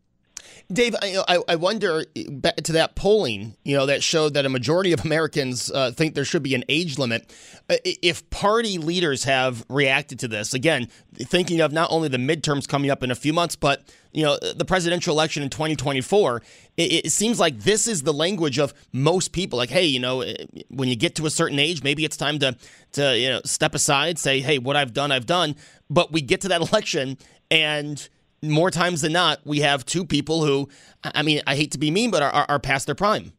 Dave, 0.72 0.94
I, 1.02 1.38
I 1.48 1.56
wonder 1.56 2.04
to 2.04 2.72
that 2.72 2.94
polling, 2.94 3.56
you 3.64 3.76
know, 3.76 3.86
that 3.86 4.02
showed 4.02 4.34
that 4.34 4.46
a 4.46 4.48
majority 4.48 4.92
of 4.92 5.04
Americans 5.04 5.70
uh, 5.70 5.90
think 5.90 6.14
there 6.14 6.24
should 6.24 6.42
be 6.42 6.54
an 6.54 6.64
age 6.68 6.98
limit. 6.98 7.32
Uh, 7.68 7.76
if 7.84 8.28
party 8.30 8.78
leaders 8.78 9.24
have 9.24 9.64
reacted 9.68 10.18
to 10.20 10.28
this, 10.28 10.54
again, 10.54 10.88
thinking 11.14 11.60
of 11.60 11.72
not 11.72 11.90
only 11.90 12.08
the 12.08 12.18
midterms 12.18 12.68
coming 12.68 12.90
up 12.90 13.02
in 13.02 13.10
a 13.10 13.14
few 13.14 13.32
months, 13.32 13.56
but 13.56 13.82
you 14.12 14.24
know, 14.24 14.38
the 14.38 14.64
presidential 14.64 15.14
election 15.14 15.42
in 15.42 15.50
2024, 15.50 16.42
it, 16.76 17.06
it 17.06 17.12
seems 17.12 17.38
like 17.38 17.60
this 17.60 17.86
is 17.86 18.02
the 18.02 18.12
language 18.12 18.58
of 18.58 18.74
most 18.92 19.32
people. 19.32 19.56
Like, 19.56 19.70
hey, 19.70 19.84
you 19.84 20.00
know, 20.00 20.20
eh, 20.22 20.34
when 20.68 20.88
you 20.88 20.96
get 20.96 21.14
to 21.16 21.26
a 21.26 21.30
certain 21.30 21.58
age, 21.58 21.82
maybe 21.82 22.04
it's 22.04 22.16
time 22.16 22.38
to 22.40 22.56
to 22.92 23.16
you 23.16 23.30
know 23.30 23.40
step 23.44 23.74
aside, 23.74 24.18
say, 24.18 24.40
hey, 24.40 24.58
what 24.58 24.76
I've 24.76 24.92
done, 24.92 25.12
I've 25.12 25.26
done. 25.26 25.56
But 25.88 26.12
we 26.12 26.20
get 26.20 26.40
to 26.42 26.48
that 26.48 26.60
election 26.72 27.18
and 27.50 28.08
more 28.42 28.70
times 28.70 29.02
than 29.02 29.12
not, 29.12 29.40
we 29.44 29.60
have 29.60 29.84
two 29.84 30.04
people 30.04 30.44
who, 30.44 30.68
I 31.04 31.22
mean, 31.22 31.42
I 31.46 31.56
hate 31.56 31.72
to 31.72 31.78
be 31.78 31.90
mean, 31.90 32.10
but 32.10 32.22
are, 32.22 32.46
are, 32.48 32.58
past 32.58 32.86
their 32.86 32.94
prime. 32.94 33.32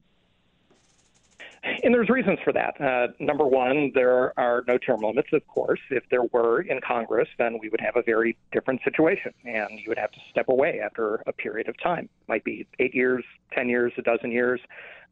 and 1.84 1.94
there's 1.94 2.10
reasons 2.10 2.40
for 2.44 2.54
that. 2.54 2.80
Uh, 2.80 3.08
number 3.20 3.46
one, 3.46 3.92
there 3.94 4.38
are 4.40 4.64
no 4.68 4.78
term 4.78 5.02
limits, 5.02 5.30
of 5.34 5.46
course. 5.48 5.80
If 5.90 6.04
there 6.10 6.24
were 6.32 6.62
in 6.62 6.80
Congress, 6.82 7.28
then 7.38 7.58
we 7.60 7.70
would 7.70 7.82
have 7.82 7.96
a 7.96 8.04
very 8.04 8.38
different 8.52 8.82
situation, 8.84 9.34
and 9.46 9.80
you 9.80 9.86
would 9.88 9.98
have 9.98 10.12
to 10.12 10.20
step 10.30 10.50
away 10.50 10.80
after 10.84 11.24
a 11.28 11.34
period 11.34 11.68
of 11.68 11.80
time. 11.82 12.06
It 12.22 12.30
might 12.30 12.44
be 12.44 12.68
eight 12.80 12.94
years, 12.96 13.24
ten 13.54 13.70
years, 13.70 13.94
a 13.98 14.02
dozen 14.02 14.32
years, 14.32 14.60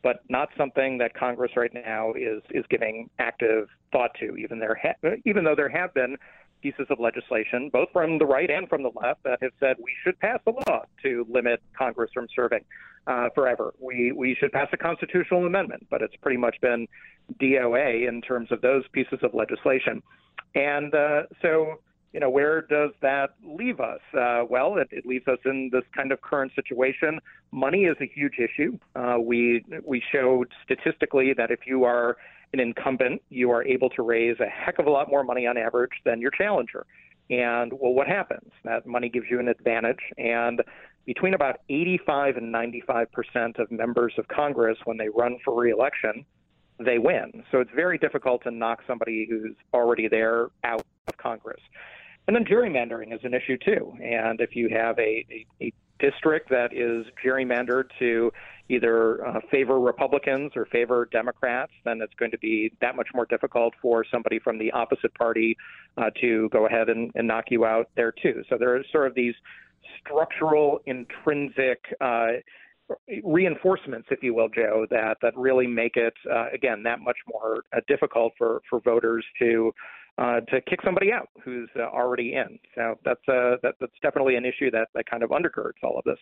but 0.01 0.21
not 0.29 0.49
something 0.57 0.97
that 0.99 1.13
Congress 1.13 1.51
right 1.55 1.73
now 1.73 2.13
is 2.13 2.41
is 2.51 2.65
giving 2.69 3.09
active 3.19 3.69
thought 3.91 4.11
to. 4.19 4.35
Even 4.37 4.59
there, 4.59 4.79
ha- 4.81 5.09
even 5.25 5.43
though 5.43 5.55
there 5.55 5.69
have 5.69 5.93
been 5.93 6.17
pieces 6.61 6.87
of 6.89 6.99
legislation, 6.99 7.69
both 7.71 7.89
from 7.91 8.17
the 8.17 8.25
right 8.25 8.49
and 8.49 8.67
from 8.67 8.83
the 8.83 8.91
left, 9.01 9.23
that 9.23 9.39
have 9.41 9.51
said 9.59 9.77
we 9.79 9.93
should 10.03 10.19
pass 10.19 10.39
a 10.47 10.51
law 10.51 10.83
to 11.03 11.25
limit 11.29 11.61
Congress 11.77 12.11
from 12.13 12.27
serving 12.35 12.63
uh, 13.07 13.29
forever. 13.33 13.73
We 13.79 14.11
we 14.11 14.35
should 14.39 14.51
pass 14.51 14.67
a 14.73 14.77
constitutional 14.77 15.45
amendment, 15.45 15.87
but 15.89 16.01
it's 16.01 16.15
pretty 16.17 16.37
much 16.37 16.57
been 16.61 16.87
DOA 17.41 18.07
in 18.07 18.21
terms 18.21 18.51
of 18.51 18.61
those 18.61 18.83
pieces 18.91 19.19
of 19.23 19.33
legislation. 19.33 20.01
And 20.55 20.93
uh, 20.93 21.23
so, 21.41 21.75
you 22.13 22.19
know, 22.19 22.29
where 22.29 22.61
does 22.61 22.91
that 23.01 23.35
leave 23.43 23.79
us? 23.79 23.99
Uh, 24.17 24.43
well, 24.49 24.77
it, 24.77 24.87
it, 24.91 25.05
leaves 25.05 25.27
us 25.27 25.37
in 25.45 25.69
this 25.71 25.83
kind 25.95 26.11
of 26.11 26.21
current 26.21 26.51
situation. 26.55 27.19
Money 27.51 27.83
is 27.83 27.97
a 28.01 28.05
huge 28.05 28.37
issue. 28.39 28.77
Uh, 28.95 29.17
we 29.21 29.63
we 29.85 30.01
showed 30.11 30.51
statistically 30.63 31.33
that 31.33 31.51
if 31.51 31.59
you 31.67 31.83
are 31.83 32.17
an 32.53 32.59
incumbent, 32.59 33.21
you 33.29 33.51
are 33.51 33.63
able 33.63 33.89
to 33.91 34.01
raise 34.01 34.37
a 34.39 34.47
heck 34.47 34.79
of 34.79 34.87
a 34.87 34.89
lot 34.89 35.09
more 35.09 35.23
money 35.23 35.45
on 35.45 35.57
average 35.57 35.91
than 36.05 36.19
your 36.19 36.31
challenger. 36.31 36.85
And 37.29 37.71
well, 37.73 37.93
what 37.93 38.07
happens? 38.07 38.51
That 38.63 38.87
money 38.87 39.09
gives 39.09 39.27
you 39.29 39.39
an 39.39 39.47
advantage. 39.47 39.99
And 40.17 40.61
between 41.05 41.33
about 41.33 41.57
85 41.69 42.37
and 42.37 42.51
95 42.51 43.11
percent 43.11 43.59
of 43.59 43.71
members 43.71 44.13
of 44.17 44.27
Congress, 44.27 44.77
when 44.85 44.97
they 44.97 45.09
run 45.09 45.37
for 45.45 45.59
reelection, 45.59 46.25
they 46.79 46.97
win. 46.97 47.43
So 47.51 47.59
it's 47.59 47.71
very 47.75 47.97
difficult 47.97 48.43
to 48.43 48.51
knock 48.51 48.79
somebody 48.87 49.27
who's 49.29 49.55
already 49.73 50.07
there 50.07 50.47
out 50.63 50.85
of 51.07 51.17
Congress. 51.17 51.61
And 52.27 52.35
then 52.35 52.45
gerrymandering 52.45 53.13
is 53.13 53.21
an 53.23 53.33
issue 53.33 53.57
too. 53.57 53.93
And 54.03 54.39
if 54.39 54.55
you 54.55 54.69
have 54.69 54.97
a, 54.99 55.25
a, 55.31 55.45
a 55.61 55.73
district 55.99 56.49
that 56.49 56.73
is 56.73 57.05
gerrymandered 57.23 57.85
to 57.99 58.31
either 58.69 59.25
uh, 59.25 59.39
favor 59.49 59.79
Republicans 59.79 60.51
or 60.55 60.65
favor 60.65 61.09
Democrats, 61.11 61.71
then 61.85 62.01
it's 62.01 62.13
going 62.15 62.31
to 62.31 62.37
be 62.37 62.71
that 62.81 62.95
much 62.95 63.07
more 63.13 63.25
difficult 63.25 63.73
for 63.81 64.05
somebody 64.11 64.39
from 64.39 64.59
the 64.59 64.71
opposite 64.71 65.13
party 65.15 65.57
uh, 65.97 66.09
to 66.21 66.47
go 66.49 66.67
ahead 66.67 66.89
and, 66.89 67.11
and 67.15 67.27
knock 67.27 67.45
you 67.49 67.65
out 67.65 67.89
there 67.95 68.11
too. 68.11 68.43
So 68.49 68.57
there 68.57 68.75
are 68.75 68.83
sort 68.91 69.07
of 69.07 69.15
these 69.15 69.33
structural, 69.99 70.79
intrinsic 70.85 71.83
uh, 71.99 72.27
reinforcemements, 73.23 74.07
if 74.11 74.23
you 74.23 74.33
will, 74.33 74.49
Joe, 74.49 74.85
that 74.89 75.17
that 75.21 75.35
really 75.37 75.67
make 75.67 75.95
it 75.95 76.13
uh, 76.31 76.47
again 76.53 76.83
that 76.83 76.99
much 76.99 77.17
more 77.31 77.63
uh, 77.75 77.81
difficult 77.87 78.33
for 78.37 78.61
for 78.69 78.79
voters 78.79 79.25
to 79.39 79.73
uh, 80.19 80.41
to 80.41 80.59
kick 80.61 80.79
somebody 80.83 81.11
out 81.11 81.29
who's 81.43 81.69
uh, 81.77 81.83
already 81.83 82.33
in. 82.33 82.59
So 82.75 82.99
that's 83.05 83.21
uh, 83.27 83.55
that, 83.63 83.75
that's 83.79 83.93
definitely 84.01 84.35
an 84.35 84.45
issue 84.45 84.69
that, 84.71 84.89
that 84.93 85.09
kind 85.09 85.23
of 85.23 85.29
undergirds 85.29 85.81
all 85.81 85.97
of 85.97 86.03
this. 86.03 86.17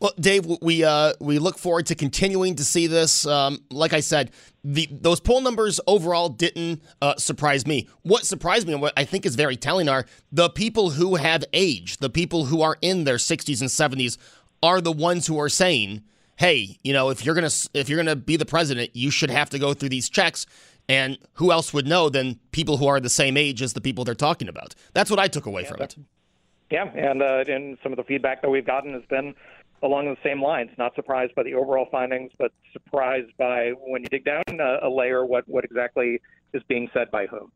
Well, 0.00 0.12
Dave, 0.20 0.46
we 0.62 0.84
uh, 0.84 1.14
we 1.20 1.40
look 1.40 1.58
forward 1.58 1.86
to 1.86 1.96
continuing 1.96 2.54
to 2.54 2.64
see 2.64 2.86
this. 2.86 3.26
Um, 3.26 3.64
like 3.70 3.92
I 3.92 4.00
said, 4.00 4.30
the 4.62 4.88
those 4.90 5.18
poll 5.18 5.40
numbers 5.40 5.80
overall 5.88 6.28
didn't 6.28 6.80
uh, 7.02 7.16
surprise 7.16 7.66
me. 7.66 7.88
What 8.02 8.24
surprised 8.24 8.68
me, 8.68 8.74
and 8.74 8.82
what 8.82 8.92
I 8.96 9.04
think 9.04 9.26
is 9.26 9.34
very 9.34 9.56
telling, 9.56 9.88
are 9.88 10.06
the 10.30 10.48
people 10.48 10.90
who 10.90 11.16
have 11.16 11.44
aged, 11.52 12.00
the 12.00 12.10
people 12.10 12.44
who 12.44 12.62
are 12.62 12.76
in 12.80 13.02
their 13.02 13.16
60s 13.16 13.60
and 13.60 13.68
70s, 13.68 14.16
are 14.62 14.80
the 14.80 14.92
ones 14.92 15.26
who 15.26 15.40
are 15.40 15.48
saying, 15.48 16.02
"Hey, 16.36 16.78
you 16.84 16.92
know, 16.92 17.10
if 17.10 17.26
you're 17.26 17.34
gonna 17.34 17.50
if 17.74 17.88
you're 17.88 17.98
gonna 17.98 18.14
be 18.14 18.36
the 18.36 18.46
president, 18.46 18.94
you 18.94 19.10
should 19.10 19.30
have 19.30 19.50
to 19.50 19.58
go 19.58 19.74
through 19.74 19.88
these 19.88 20.08
checks." 20.08 20.46
And 20.88 21.18
who 21.34 21.52
else 21.52 21.74
would 21.74 21.86
know 21.86 22.08
than 22.08 22.38
people 22.50 22.78
who 22.78 22.86
are 22.86 22.98
the 22.98 23.10
same 23.10 23.36
age 23.36 23.60
as 23.60 23.74
the 23.74 23.80
people 23.80 24.04
they're 24.04 24.14
talking 24.14 24.48
about? 24.48 24.74
That's 24.94 25.10
what 25.10 25.18
I 25.18 25.28
took 25.28 25.44
away 25.44 25.62
yeah, 25.62 25.68
from 25.68 25.82
it. 25.82 25.96
Yeah, 26.70 26.84
and 26.94 27.22
uh, 27.22 27.44
and 27.46 27.78
some 27.82 27.92
of 27.92 27.96
the 27.96 28.04
feedback 28.04 28.42
that 28.42 28.50
we've 28.50 28.66
gotten 28.66 28.94
has 28.94 29.04
been 29.08 29.34
along 29.82 30.06
the 30.06 30.16
same 30.22 30.42
lines. 30.42 30.70
Not 30.78 30.94
surprised 30.94 31.34
by 31.34 31.42
the 31.42 31.54
overall 31.54 31.88
findings, 31.90 32.32
but 32.38 32.52
surprised 32.72 33.36
by 33.36 33.72
when 33.86 34.02
you 34.02 34.08
dig 34.08 34.24
down 34.24 34.42
a, 34.48 34.78
a 34.82 34.90
layer 34.90 35.24
what 35.24 35.48
what 35.48 35.64
exactly 35.64 36.20
is 36.52 36.62
being 36.68 36.88
said 36.92 37.10
by 37.10 37.26
whom. 37.26 37.52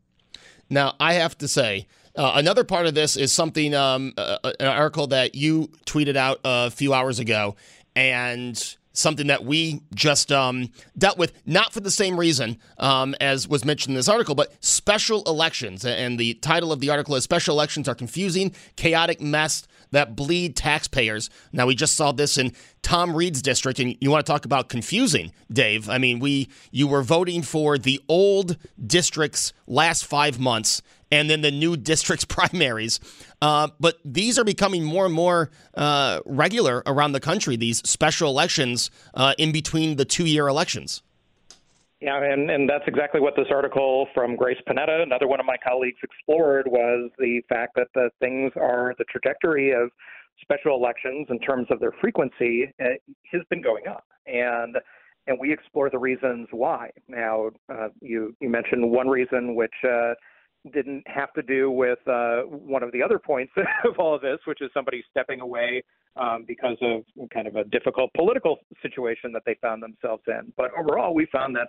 Now, 0.69 0.95
I 0.99 1.13
have 1.13 1.37
to 1.39 1.47
say, 1.47 1.87
uh, 2.15 2.33
another 2.35 2.63
part 2.63 2.85
of 2.85 2.93
this 2.93 3.15
is 3.15 3.31
something, 3.31 3.75
um, 3.75 4.13
uh, 4.17 4.37
an 4.59 4.67
article 4.67 5.07
that 5.07 5.35
you 5.35 5.69
tweeted 5.85 6.15
out 6.15 6.39
a 6.43 6.71
few 6.71 6.93
hours 6.93 7.19
ago, 7.19 7.55
and 7.95 8.77
something 8.93 9.27
that 9.27 9.43
we 9.43 9.81
just 9.93 10.31
um, 10.31 10.69
dealt 10.97 11.17
with, 11.17 11.33
not 11.45 11.73
for 11.73 11.79
the 11.79 11.91
same 11.91 12.17
reason 12.19 12.57
um, 12.77 13.15
as 13.19 13.47
was 13.47 13.65
mentioned 13.65 13.91
in 13.93 13.95
this 13.95 14.07
article, 14.07 14.35
but 14.35 14.53
special 14.63 15.23
elections. 15.23 15.83
And 15.83 16.19
the 16.19 16.35
title 16.35 16.71
of 16.71 16.79
the 16.79 16.89
article 16.89 17.15
is 17.15 17.23
Special 17.23 17.55
Elections 17.55 17.89
Are 17.89 17.95
Confusing, 17.95 18.53
Chaotic 18.75 19.19
Mess 19.19 19.67
That 19.91 20.15
Bleed 20.15 20.55
Taxpayers. 20.55 21.29
Now, 21.51 21.65
we 21.65 21.75
just 21.75 21.95
saw 21.95 22.11
this 22.11 22.37
in 22.37 22.53
Tom 22.83 23.15
Reed's 23.15 23.41
district, 23.41 23.79
and 23.79 23.95
you 23.99 24.11
want 24.11 24.25
to 24.25 24.31
talk 24.31 24.45
about 24.45 24.69
confusing, 24.69 25.31
Dave. 25.51 25.89
I 25.89 25.97
mean, 25.97 26.19
we 26.19 26.49
you 26.71 26.87
were 26.87 27.01
voting 27.01 27.41
for 27.41 27.77
the 27.77 27.99
old 28.07 28.57
district's 28.85 29.53
last 29.65 30.05
five 30.05 30.39
months 30.39 30.81
and 31.13 31.29
then 31.29 31.41
the 31.41 31.51
new 31.51 31.77
district's 31.77 32.25
primaries. 32.37 32.99
Uh, 33.41 33.67
but 33.79 33.99
these 34.03 34.39
are 34.39 34.43
becoming 34.43 34.83
more 34.83 35.05
and 35.05 35.13
more 35.13 35.51
uh, 35.75 36.19
regular 36.25 36.81
around 36.85 37.11
the 37.11 37.19
country, 37.19 37.55
these 37.55 37.77
special 37.87 38.29
elections 38.29 38.89
uh, 39.13 39.33
in 39.37 39.51
between 39.51 39.95
the 39.95 40.05
two 40.05 40.25
year 40.25 40.47
elections. 40.47 41.03
Yeah, 42.01 42.21
and, 42.21 42.51
and 42.51 42.69
that's 42.69 42.83
exactly 42.85 43.21
what 43.21 43.33
this 43.37 43.47
article 43.49 44.07
from 44.13 44.35
Grace 44.35 44.57
Panetta, 44.67 45.03
another 45.03 45.25
one 45.25 45.39
of 45.39 45.45
my 45.45 45.55
colleagues, 45.65 45.99
explored 46.03 46.67
was 46.67 47.09
the 47.17 47.41
fact 47.47 47.75
that 47.75 47.87
the 47.95 48.09
things 48.19 48.51
are 48.57 48.93
the 48.97 49.05
trajectory 49.05 49.71
of 49.71 49.89
special 50.41 50.75
elections 50.75 51.27
in 51.29 51.39
terms 51.39 51.67
of 51.69 51.79
their 51.79 51.93
frequency 52.01 52.73
uh, 52.81 52.89
has 53.31 53.41
been 53.49 53.61
going 53.61 53.87
up. 53.87 54.05
And 54.25 54.77
and 55.27 55.39
we 55.39 55.53
explore 55.53 55.89
the 55.89 55.97
reasons 55.97 56.49
why. 56.51 56.89
Now, 57.07 57.51
uh, 57.69 57.87
you 58.01 58.35
you 58.41 58.49
mentioned 58.49 58.91
one 58.91 59.07
reason 59.07 59.55
which 59.55 59.71
uh, 59.87 60.15
didn't 60.71 61.03
have 61.07 61.33
to 61.33 61.41
do 61.41 61.69
with 61.69 61.99
uh, 62.07 62.41
one 62.43 62.83
of 62.83 62.91
the 62.91 63.01
other 63.01 63.19
points 63.19 63.51
of 63.85 63.97
all 63.97 64.15
of 64.15 64.21
this, 64.21 64.39
which 64.45 64.61
is 64.61 64.69
somebody 64.73 65.03
stepping 65.11 65.41
away 65.41 65.83
um, 66.15 66.45
because 66.47 66.77
of 66.81 67.03
kind 67.33 67.47
of 67.47 67.55
a 67.55 67.63
difficult 67.65 68.11
political 68.15 68.57
situation 68.81 69.31
that 69.33 69.43
they 69.45 69.55
found 69.61 69.81
themselves 69.81 70.23
in. 70.27 70.53
But 70.55 70.71
overall, 70.77 71.13
we 71.13 71.27
found 71.31 71.55
that 71.55 71.67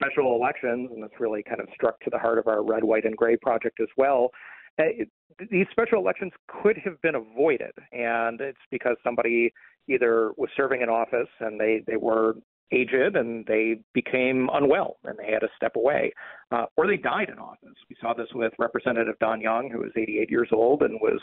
special 0.00 0.36
elections, 0.36 0.90
and 0.92 1.02
this 1.02 1.10
really 1.18 1.42
kind 1.42 1.60
of 1.60 1.68
struck 1.74 1.98
to 2.00 2.10
the 2.10 2.18
heart 2.18 2.38
of 2.38 2.46
our 2.46 2.62
red, 2.62 2.84
white, 2.84 3.04
and 3.04 3.16
gray 3.16 3.36
project 3.36 3.80
as 3.80 3.88
well. 3.96 4.30
Uh, 4.78 4.84
it, 4.84 5.08
these 5.50 5.66
special 5.70 5.98
elections 5.98 6.32
could 6.62 6.76
have 6.84 7.00
been 7.02 7.16
avoided, 7.16 7.72
and 7.92 8.40
it's 8.40 8.58
because 8.70 8.96
somebody 9.02 9.52
either 9.88 10.32
was 10.36 10.50
serving 10.56 10.82
in 10.82 10.88
office 10.88 11.28
and 11.40 11.58
they, 11.58 11.82
they 11.86 11.96
were 11.96 12.34
aged 12.72 13.16
and 13.16 13.44
they 13.46 13.80
became 13.94 14.48
unwell 14.52 14.96
and 15.04 15.18
they 15.18 15.32
had 15.32 15.40
to 15.40 15.48
step 15.56 15.76
away, 15.76 16.12
uh, 16.50 16.66
or 16.76 16.86
they 16.86 16.96
died 16.96 17.28
in 17.30 17.38
office. 17.38 17.76
We 17.88 17.96
saw 18.00 18.14
this 18.14 18.28
with 18.34 18.52
Representative 18.58 19.18
Don 19.20 19.40
Young, 19.40 19.70
who 19.70 19.78
was 19.78 19.92
88 19.96 20.30
years 20.30 20.48
old 20.52 20.82
and 20.82 21.00
was 21.00 21.20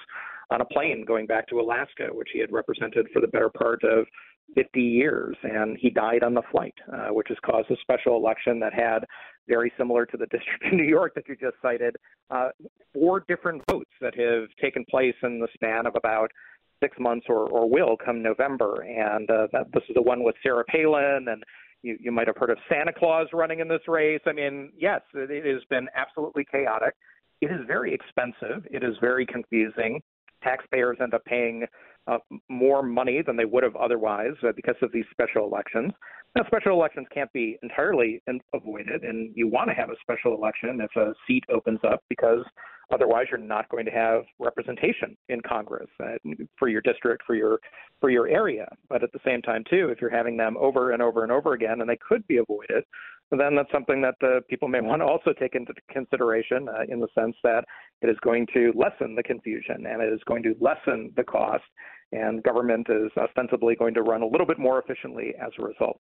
on 0.52 0.62
a 0.62 0.66
plane 0.66 1.06
going 1.06 1.26
back 1.26 1.48
to 1.48 1.60
Alaska, 1.60 2.08
which 2.12 2.30
he 2.34 2.40
had 2.40 2.52
represented 2.52 3.08
for 3.14 3.22
the 3.22 3.28
better 3.28 3.50
part 3.50 3.84
of 3.84 4.06
50 4.54 4.80
years, 4.80 5.36
and 5.44 5.78
he 5.80 5.90
died 5.90 6.24
on 6.24 6.34
the 6.34 6.44
flight, 6.52 6.76
uh, 6.94 7.08
which 7.08 7.28
has 7.30 7.38
caused 7.44 7.70
a 7.72 7.76
special 7.82 8.16
election 8.16 8.60
that 8.60 8.74
had 8.74 9.00
very 9.48 9.72
similar 9.78 10.06
to 10.06 10.18
the 10.18 10.26
district 10.32 10.64
in 10.72 10.78
New 10.78 10.86
York 10.86 11.14
that 11.16 11.28
you 11.28 11.36
just 11.36 11.56
cited, 11.62 11.96
uh, 12.30 12.50
four 12.94 13.24
different 13.28 13.62
votes 13.70 13.90
that 14.02 14.16
have 14.16 14.48
taken 14.62 14.86
place 14.90 15.16
in 15.24 15.40
the 15.40 15.48
span 15.54 15.86
of 15.86 15.96
about 15.96 16.32
six 16.82 16.98
months 17.00 17.26
or, 17.30 17.50
or 17.50 17.70
will 17.70 17.98
come 17.98 18.22
November. 18.22 18.82
And 18.82 19.30
uh, 19.30 19.48
that, 19.52 19.72
this 19.74 19.84
is 19.90 19.96
the 19.96 20.02
one 20.02 20.24
with 20.24 20.36
Sarah 20.44 20.66
Palin, 20.66 21.28
and 21.30 21.44
you, 21.82 21.98
you 22.00 22.12
might 22.12 22.28
have 22.28 22.38
heard 22.38 22.50
of 22.50 22.58
Santa 22.70 22.94
Claus 22.94 23.28
running 23.34 23.60
in 23.60 23.68
this 23.68 23.82
race. 23.88 24.22
I 24.26 24.34
mean, 24.34 24.72
yes, 24.78 25.02
it, 25.14 25.32
it 25.32 25.46
has 25.46 25.64
been 25.70 25.88
absolutely 25.96 26.46
chaotic. 26.52 26.94
It 27.42 27.52
is 27.52 27.60
very 27.68 27.94
expensive. 27.94 28.66
It 28.72 28.84
is 28.84 28.96
very 29.02 29.26
confusing. 29.26 30.02
Taxpayers 30.44 30.98
end 31.02 31.14
up 31.14 31.26
paying 31.26 31.66
uh, 32.08 32.18
more 32.50 32.84
money 32.84 33.22
than 33.26 33.36
they 33.36 33.46
would 33.46 33.64
have 33.64 33.76
otherwise 33.76 34.34
uh, 34.44 34.52
because 34.56 34.76
of 34.82 34.92
these 34.92 35.06
special 35.12 35.46
elections. 35.46 35.92
Now, 36.36 36.44
special 36.48 36.74
elections 36.74 37.08
can't 37.14 37.32
be 37.32 37.58
entirely 37.64 38.22
avoided, 38.54 39.04
and 39.04 39.32
you 39.36 39.48
want 39.48 39.70
to 39.70 39.74
have 39.74 39.90
a 39.90 39.96
special 40.02 40.36
election 40.36 40.82
if 40.82 40.94
a 40.98 41.14
seat 41.26 41.46
opens 41.50 41.80
up 41.90 42.04
because 42.10 42.44
otherwise 42.92 43.28
you're 43.32 43.40
not 43.40 43.70
going 43.70 43.86
to 43.86 43.92
have 43.92 44.24
representation 44.38 45.16
in 45.30 45.40
Congress 45.42 45.88
uh, 46.04 46.18
for 46.60 46.68
your 46.68 46.82
district, 46.82 47.24
for 47.26 47.36
your 47.36 47.60
for 48.02 48.10
your 48.10 48.28
area. 48.28 48.68
But 48.90 49.02
at 49.02 49.14
the 49.14 49.20
same 49.26 49.42
time, 49.42 49.64
too, 49.70 49.88
if 49.90 50.02
you're 50.02 50.10
having 50.10 50.36
them 50.36 50.58
over 50.58 50.92
and 50.92 51.02
over 51.02 51.24
and 51.24 51.32
over 51.32 51.54
again, 51.54 51.80
and 51.80 51.90
they 51.90 51.98
could 52.06 52.28
be 52.28 52.38
avoided, 52.38 52.84
then 53.32 53.56
that's 53.56 53.72
something 53.72 54.02
that 54.02 54.16
the 54.20 54.42
people 54.50 54.68
may 54.68 54.82
want 54.82 55.02
to 55.02 55.06
also 55.06 55.32
take 55.32 55.56
into 55.56 55.74
consideration 55.90 56.68
uh, 56.68 56.84
in 56.90 57.00
the 57.00 57.08
sense 57.18 57.36
that 57.44 57.64
it 58.02 58.10
is 58.10 58.18
going 58.24 58.46
to 58.54 58.74
lessen 58.76 59.16
the 59.16 59.24
confusion 59.24 59.86
and 59.88 60.02
it 60.02 60.14
is 60.14 60.20
going 60.28 60.44
to 60.44 60.54
lessen 60.60 61.12
the 61.16 61.24
cost 61.24 61.64
and 62.12 62.44
government 62.44 62.88
is 62.90 63.12
ostensibly 63.18 63.76
going 63.76 63.94
to 63.94 64.04
run 64.04 64.22
a 64.22 64.28
little 64.28 64.46
bit 64.46 64.60
more 64.60 64.80
efficiently 64.80 65.34
as 65.42 65.52
a 65.60 65.64
result. 65.64 66.00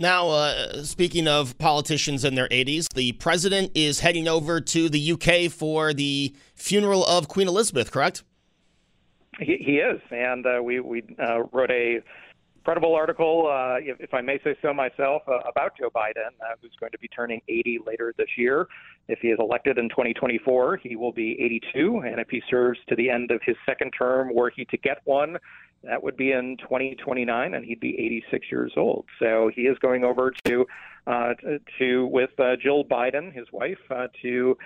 Now, 0.00 0.28
uh, 0.28 0.84
speaking 0.84 1.26
of 1.26 1.58
politicians 1.58 2.24
in 2.24 2.36
their 2.36 2.48
80s, 2.48 2.86
the 2.94 3.12
president 3.12 3.72
is 3.74 3.98
heading 3.98 4.28
over 4.28 4.60
to 4.60 4.88
the 4.88 5.12
UK 5.12 5.50
for 5.50 5.92
the 5.92 6.36
funeral 6.54 7.04
of 7.04 7.26
Queen 7.26 7.48
Elizabeth, 7.48 7.90
correct? 7.90 8.22
He, 9.40 9.56
he 9.56 9.78
is, 9.78 10.00
and 10.10 10.46
uh, 10.46 10.62
we 10.62 10.78
we 10.80 11.02
uh, 11.18 11.42
wrote 11.52 11.70
a 11.70 12.00
credible 12.64 12.94
article, 12.94 13.48
uh, 13.50 13.76
if, 13.80 13.98
if, 13.98 14.12
I 14.12 14.20
may 14.20 14.38
say 14.44 14.54
so 14.60 14.74
myself, 14.74 15.22
uh, 15.26 15.38
about 15.48 15.72
Joe 15.78 15.90
Biden, 15.90 16.34
uh, 16.42 16.54
who's 16.60 16.74
going 16.78 16.92
to 16.92 16.98
be 16.98 17.08
turning 17.08 17.40
80 17.48 17.78
later 17.86 18.14
this 18.18 18.28
year. 18.36 18.66
If 19.08 19.20
he 19.20 19.28
is 19.28 19.38
elected 19.40 19.78
in 19.78 19.88
2024, 19.88 20.76
he 20.82 20.94
will 20.94 21.12
be 21.12 21.32
82, 21.40 22.02
and 22.04 22.20
if 22.20 22.28
he 22.28 22.42
serves 22.50 22.78
to 22.88 22.94
the 22.94 23.08
end 23.08 23.30
of 23.30 23.40
his 23.44 23.56
second 23.64 23.92
term, 23.92 24.34
were 24.34 24.52
he 24.54 24.64
to 24.66 24.76
get 24.76 24.98
one, 25.04 25.38
that 25.84 26.02
would 26.02 26.16
be 26.16 26.32
in 26.32 26.56
2029, 26.58 27.54
and 27.54 27.64
he'd 27.64 27.80
be 27.80 27.98
86 27.98 28.46
years 28.50 28.72
old. 28.76 29.06
So 29.18 29.50
he 29.54 29.62
is 29.62 29.78
going 29.78 30.04
over 30.04 30.32
to 30.44 30.66
uh, 31.06 31.34
to 31.78 32.06
with 32.06 32.30
uh, 32.38 32.56
Jill 32.56 32.84
Biden, 32.84 33.32
his 33.32 33.46
wife, 33.52 33.78
uh, 33.90 34.08
to 34.22 34.56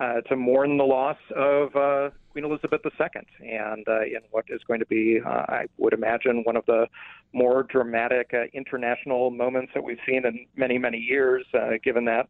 uh, 0.00 0.20
to 0.22 0.36
mourn 0.36 0.78
the 0.78 0.84
loss 0.84 1.18
of 1.36 1.76
uh, 1.76 2.10
Queen 2.32 2.44
Elizabeth 2.44 2.80
II, 2.84 3.48
and 3.48 3.86
uh, 3.86 4.00
in 4.02 4.20
what 4.30 4.44
is 4.48 4.60
going 4.66 4.80
to 4.80 4.86
be, 4.86 5.20
uh, 5.24 5.28
I 5.28 5.66
would 5.78 5.92
imagine, 5.92 6.42
one 6.44 6.56
of 6.56 6.66
the 6.66 6.86
more 7.32 7.62
dramatic 7.62 8.30
uh, 8.34 8.44
international 8.52 9.30
moments 9.30 9.72
that 9.74 9.84
we've 9.84 10.00
seen 10.06 10.26
in 10.26 10.46
many, 10.56 10.78
many 10.78 10.98
years, 10.98 11.44
uh, 11.54 11.72
given 11.84 12.04
that 12.06 12.28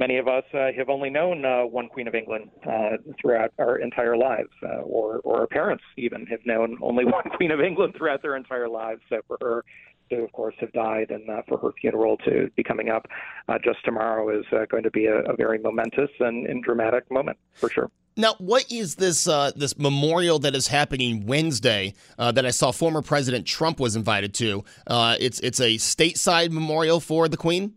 many 0.00 0.16
of 0.16 0.26
us 0.26 0.44
uh, 0.54 0.72
have 0.76 0.88
only 0.88 1.10
known 1.10 1.44
uh, 1.44 1.60
one 1.60 1.88
Queen 1.88 2.08
of 2.08 2.14
England 2.14 2.50
uh, 2.66 2.96
throughout 3.20 3.52
our 3.58 3.78
entire 3.78 4.16
lives, 4.16 4.48
uh, 4.64 4.80
or, 4.80 5.20
or 5.22 5.40
our 5.40 5.46
parents 5.46 5.84
even 5.98 6.26
have 6.26 6.40
known 6.46 6.78
only 6.82 7.04
one 7.18 7.22
Queen 7.36 7.52
of 7.52 7.60
England 7.60 7.94
throughout 7.96 8.22
their 8.22 8.34
entire 8.34 8.68
lives. 8.68 9.02
So 9.10 9.20
for 9.28 9.36
her 9.42 9.64
to, 10.10 10.22
of 10.22 10.32
course, 10.32 10.54
have 10.58 10.72
died, 10.72 11.10
and 11.10 11.28
uh, 11.28 11.42
for 11.46 11.58
her 11.58 11.70
funeral 11.80 12.16
to 12.24 12.50
be 12.56 12.64
coming 12.64 12.88
up 12.88 13.06
uh, 13.48 13.58
just 13.62 13.84
tomorrow 13.84 14.36
is 14.36 14.44
uh, 14.52 14.64
going 14.68 14.82
to 14.82 14.90
be 14.90 15.06
a, 15.06 15.18
a 15.20 15.36
very 15.36 15.58
momentous 15.58 16.10
and, 16.18 16.46
and, 16.46 16.64
dramatic 16.64 17.08
moment 17.12 17.38
for 17.54 17.70
sure. 17.70 17.90
Now, 18.16 18.34
what 18.38 18.70
is 18.72 18.96
this 18.96 19.28
uh, 19.28 19.52
this 19.54 19.78
memorial 19.78 20.40
that 20.40 20.56
is 20.56 20.66
happening 20.66 21.26
Wednesday 21.26 21.94
uh, 22.18 22.32
that 22.32 22.44
I 22.44 22.50
saw 22.50 22.72
former 22.72 23.02
President 23.02 23.46
Trump 23.46 23.78
was 23.78 23.94
invited 23.94 24.34
to? 24.34 24.64
Uh, 24.86 25.16
it's 25.20 25.38
it's 25.40 25.60
a 25.60 25.76
stateside 25.76 26.50
memorial 26.50 26.98
for 26.98 27.28
the 27.28 27.36
Queen. 27.36 27.74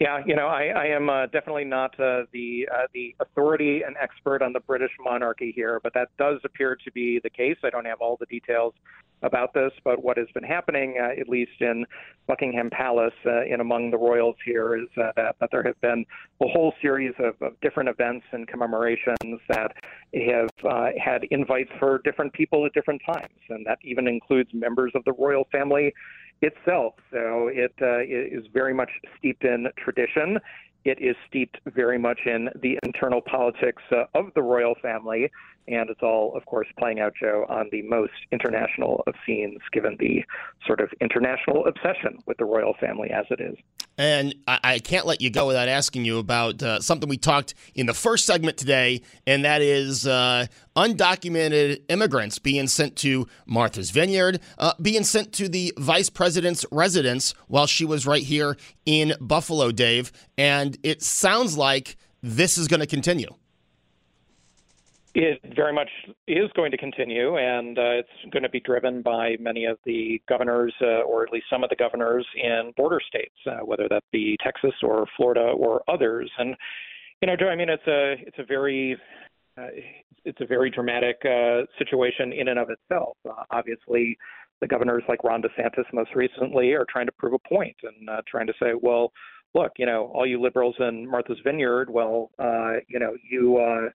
Yeah, 0.00 0.22
you 0.24 0.34
know, 0.34 0.46
I, 0.46 0.68
I 0.68 0.86
am 0.86 1.10
uh, 1.10 1.26
definitely 1.26 1.64
not 1.64 1.92
uh, 2.00 2.22
the 2.32 2.66
uh, 2.74 2.86
the 2.94 3.14
authority 3.20 3.82
and 3.86 3.96
expert 4.00 4.40
on 4.40 4.54
the 4.54 4.60
British 4.60 4.92
monarchy 4.98 5.52
here, 5.54 5.78
but 5.82 5.92
that 5.92 6.08
does 6.16 6.40
appear 6.42 6.74
to 6.82 6.90
be 6.92 7.20
the 7.22 7.28
case. 7.28 7.58
I 7.62 7.68
don't 7.68 7.84
have 7.84 8.00
all 8.00 8.16
the 8.18 8.24
details 8.24 8.72
about 9.22 9.52
this, 9.52 9.72
but 9.84 10.02
what 10.02 10.16
has 10.16 10.26
been 10.32 10.42
happening, 10.42 10.96
uh, 10.98 11.20
at 11.20 11.28
least 11.28 11.60
in 11.60 11.84
Buckingham 12.26 12.70
Palace, 12.70 13.12
uh, 13.26 13.44
in 13.44 13.60
among 13.60 13.90
the 13.90 13.98
royals 13.98 14.36
here, 14.42 14.74
is 14.74 14.88
uh, 14.96 15.12
that, 15.16 15.36
that 15.38 15.50
there 15.52 15.62
have 15.62 15.78
been 15.82 16.06
a 16.42 16.48
whole 16.48 16.72
series 16.80 17.12
of, 17.18 17.34
of 17.42 17.60
different 17.60 17.90
events 17.90 18.24
and 18.32 18.48
commemorations 18.48 19.18
that 19.50 19.72
have 20.14 20.48
had 20.96 21.24
invites 21.30 21.70
for 21.78 22.00
different 22.04 22.32
people 22.32 22.64
at 22.64 22.72
different 22.72 23.02
times, 23.04 23.28
and 23.50 23.66
that 23.66 23.78
even 23.82 24.08
includes 24.08 24.48
members 24.54 24.92
of 24.94 25.04
the 25.04 25.12
royal 25.12 25.46
family 25.52 25.92
itself. 26.42 26.94
So 27.10 27.48
it 27.52 27.74
uh, 27.80 28.00
is 28.00 28.46
very 28.52 28.74
much 28.74 28.90
steeped 29.18 29.44
in 29.44 29.68
tradition. 29.76 30.38
It 30.84 30.98
is 31.00 31.14
steeped 31.28 31.58
very 31.66 31.98
much 31.98 32.20
in 32.24 32.48
the 32.62 32.78
internal 32.82 33.20
politics 33.20 33.82
uh, 33.92 34.04
of 34.14 34.32
the 34.34 34.42
royal 34.42 34.74
family, 34.80 35.30
and 35.68 35.90
it's 35.90 36.00
all, 36.02 36.34
of 36.34 36.46
course, 36.46 36.66
playing 36.78 37.00
out, 37.00 37.12
Joe, 37.20 37.44
on 37.50 37.68
the 37.70 37.82
most 37.82 38.12
international 38.32 39.02
of 39.06 39.14
scenes, 39.26 39.58
given 39.72 39.96
the 40.00 40.24
sort 40.66 40.80
of 40.80 40.88
international 41.00 41.66
obsession 41.66 42.18
with 42.26 42.38
the 42.38 42.46
royal 42.46 42.74
family 42.80 43.10
as 43.10 43.26
it 43.30 43.40
is. 43.40 43.56
And 44.00 44.34
I, 44.48 44.60
I 44.64 44.78
can't 44.78 45.04
let 45.04 45.20
you 45.20 45.28
go 45.28 45.46
without 45.46 45.68
asking 45.68 46.06
you 46.06 46.16
about 46.16 46.62
uh, 46.62 46.80
something 46.80 47.06
we 47.06 47.18
talked 47.18 47.52
in 47.74 47.84
the 47.84 47.92
first 47.92 48.24
segment 48.24 48.56
today, 48.56 49.02
and 49.26 49.44
that 49.44 49.60
is 49.60 50.06
uh, 50.06 50.46
undocumented 50.74 51.82
immigrants 51.90 52.38
being 52.38 52.66
sent 52.66 52.96
to 52.96 53.28
Martha's 53.44 53.90
Vineyard, 53.90 54.40
uh, 54.56 54.72
being 54.80 55.04
sent 55.04 55.34
to 55.34 55.50
the 55.50 55.74
vice 55.76 56.08
president's 56.08 56.64
residence 56.72 57.34
while 57.48 57.66
she 57.66 57.84
was 57.84 58.06
right 58.06 58.22
here 58.22 58.56
in 58.86 59.12
Buffalo, 59.20 59.70
Dave. 59.70 60.12
And 60.38 60.78
it 60.82 61.02
sounds 61.02 61.58
like 61.58 61.98
this 62.22 62.56
is 62.56 62.68
going 62.68 62.80
to 62.80 62.86
continue. 62.86 63.34
It 65.12 65.40
very 65.56 65.72
much 65.72 65.88
is 66.28 66.50
going 66.54 66.70
to 66.70 66.76
continue, 66.76 67.36
and 67.36 67.76
uh, 67.76 67.98
it's 67.98 68.32
going 68.32 68.44
to 68.44 68.48
be 68.48 68.60
driven 68.60 69.02
by 69.02 69.36
many 69.40 69.64
of 69.64 69.78
the 69.84 70.22
governors, 70.28 70.72
uh, 70.80 71.02
or 71.02 71.24
at 71.24 71.32
least 71.32 71.46
some 71.50 71.64
of 71.64 71.70
the 71.70 71.74
governors 71.74 72.24
in 72.36 72.72
border 72.76 73.00
states, 73.04 73.34
uh, 73.46 73.64
whether 73.64 73.88
that 73.88 74.04
be 74.12 74.36
Texas 74.42 74.74
or 74.84 75.06
Florida 75.16 75.40
or 75.40 75.82
others. 75.88 76.30
And 76.38 76.54
you 77.20 77.26
know, 77.26 77.34
Joe, 77.36 77.48
I 77.48 77.56
mean, 77.56 77.68
it's 77.68 77.86
a 77.88 78.14
it's 78.24 78.38
a 78.38 78.44
very 78.44 78.96
uh, 79.58 79.66
it's 80.24 80.40
a 80.40 80.46
very 80.46 80.70
dramatic 80.70 81.16
uh, 81.24 81.62
situation 81.76 82.32
in 82.32 82.46
and 82.46 82.58
of 82.58 82.68
itself. 82.70 83.16
Uh, 83.28 83.42
obviously, 83.50 84.16
the 84.60 84.68
governors 84.68 85.02
like 85.08 85.24
Ron 85.24 85.42
DeSantis 85.42 85.92
most 85.92 86.14
recently 86.14 86.72
are 86.72 86.86
trying 86.88 87.06
to 87.06 87.12
prove 87.12 87.32
a 87.32 87.48
point 87.48 87.76
and 87.82 88.08
trying 88.28 88.46
to 88.46 88.52
say, 88.62 88.74
well, 88.80 89.10
look, 89.54 89.72
you 89.76 89.86
know, 89.86 90.12
all 90.14 90.26
you 90.26 90.40
liberals 90.40 90.76
in 90.78 91.10
Martha's 91.10 91.38
Vineyard, 91.42 91.90
well, 91.90 92.30
you 92.86 93.00
know, 93.00 93.16
you 93.28 93.56
uh, 93.58 93.88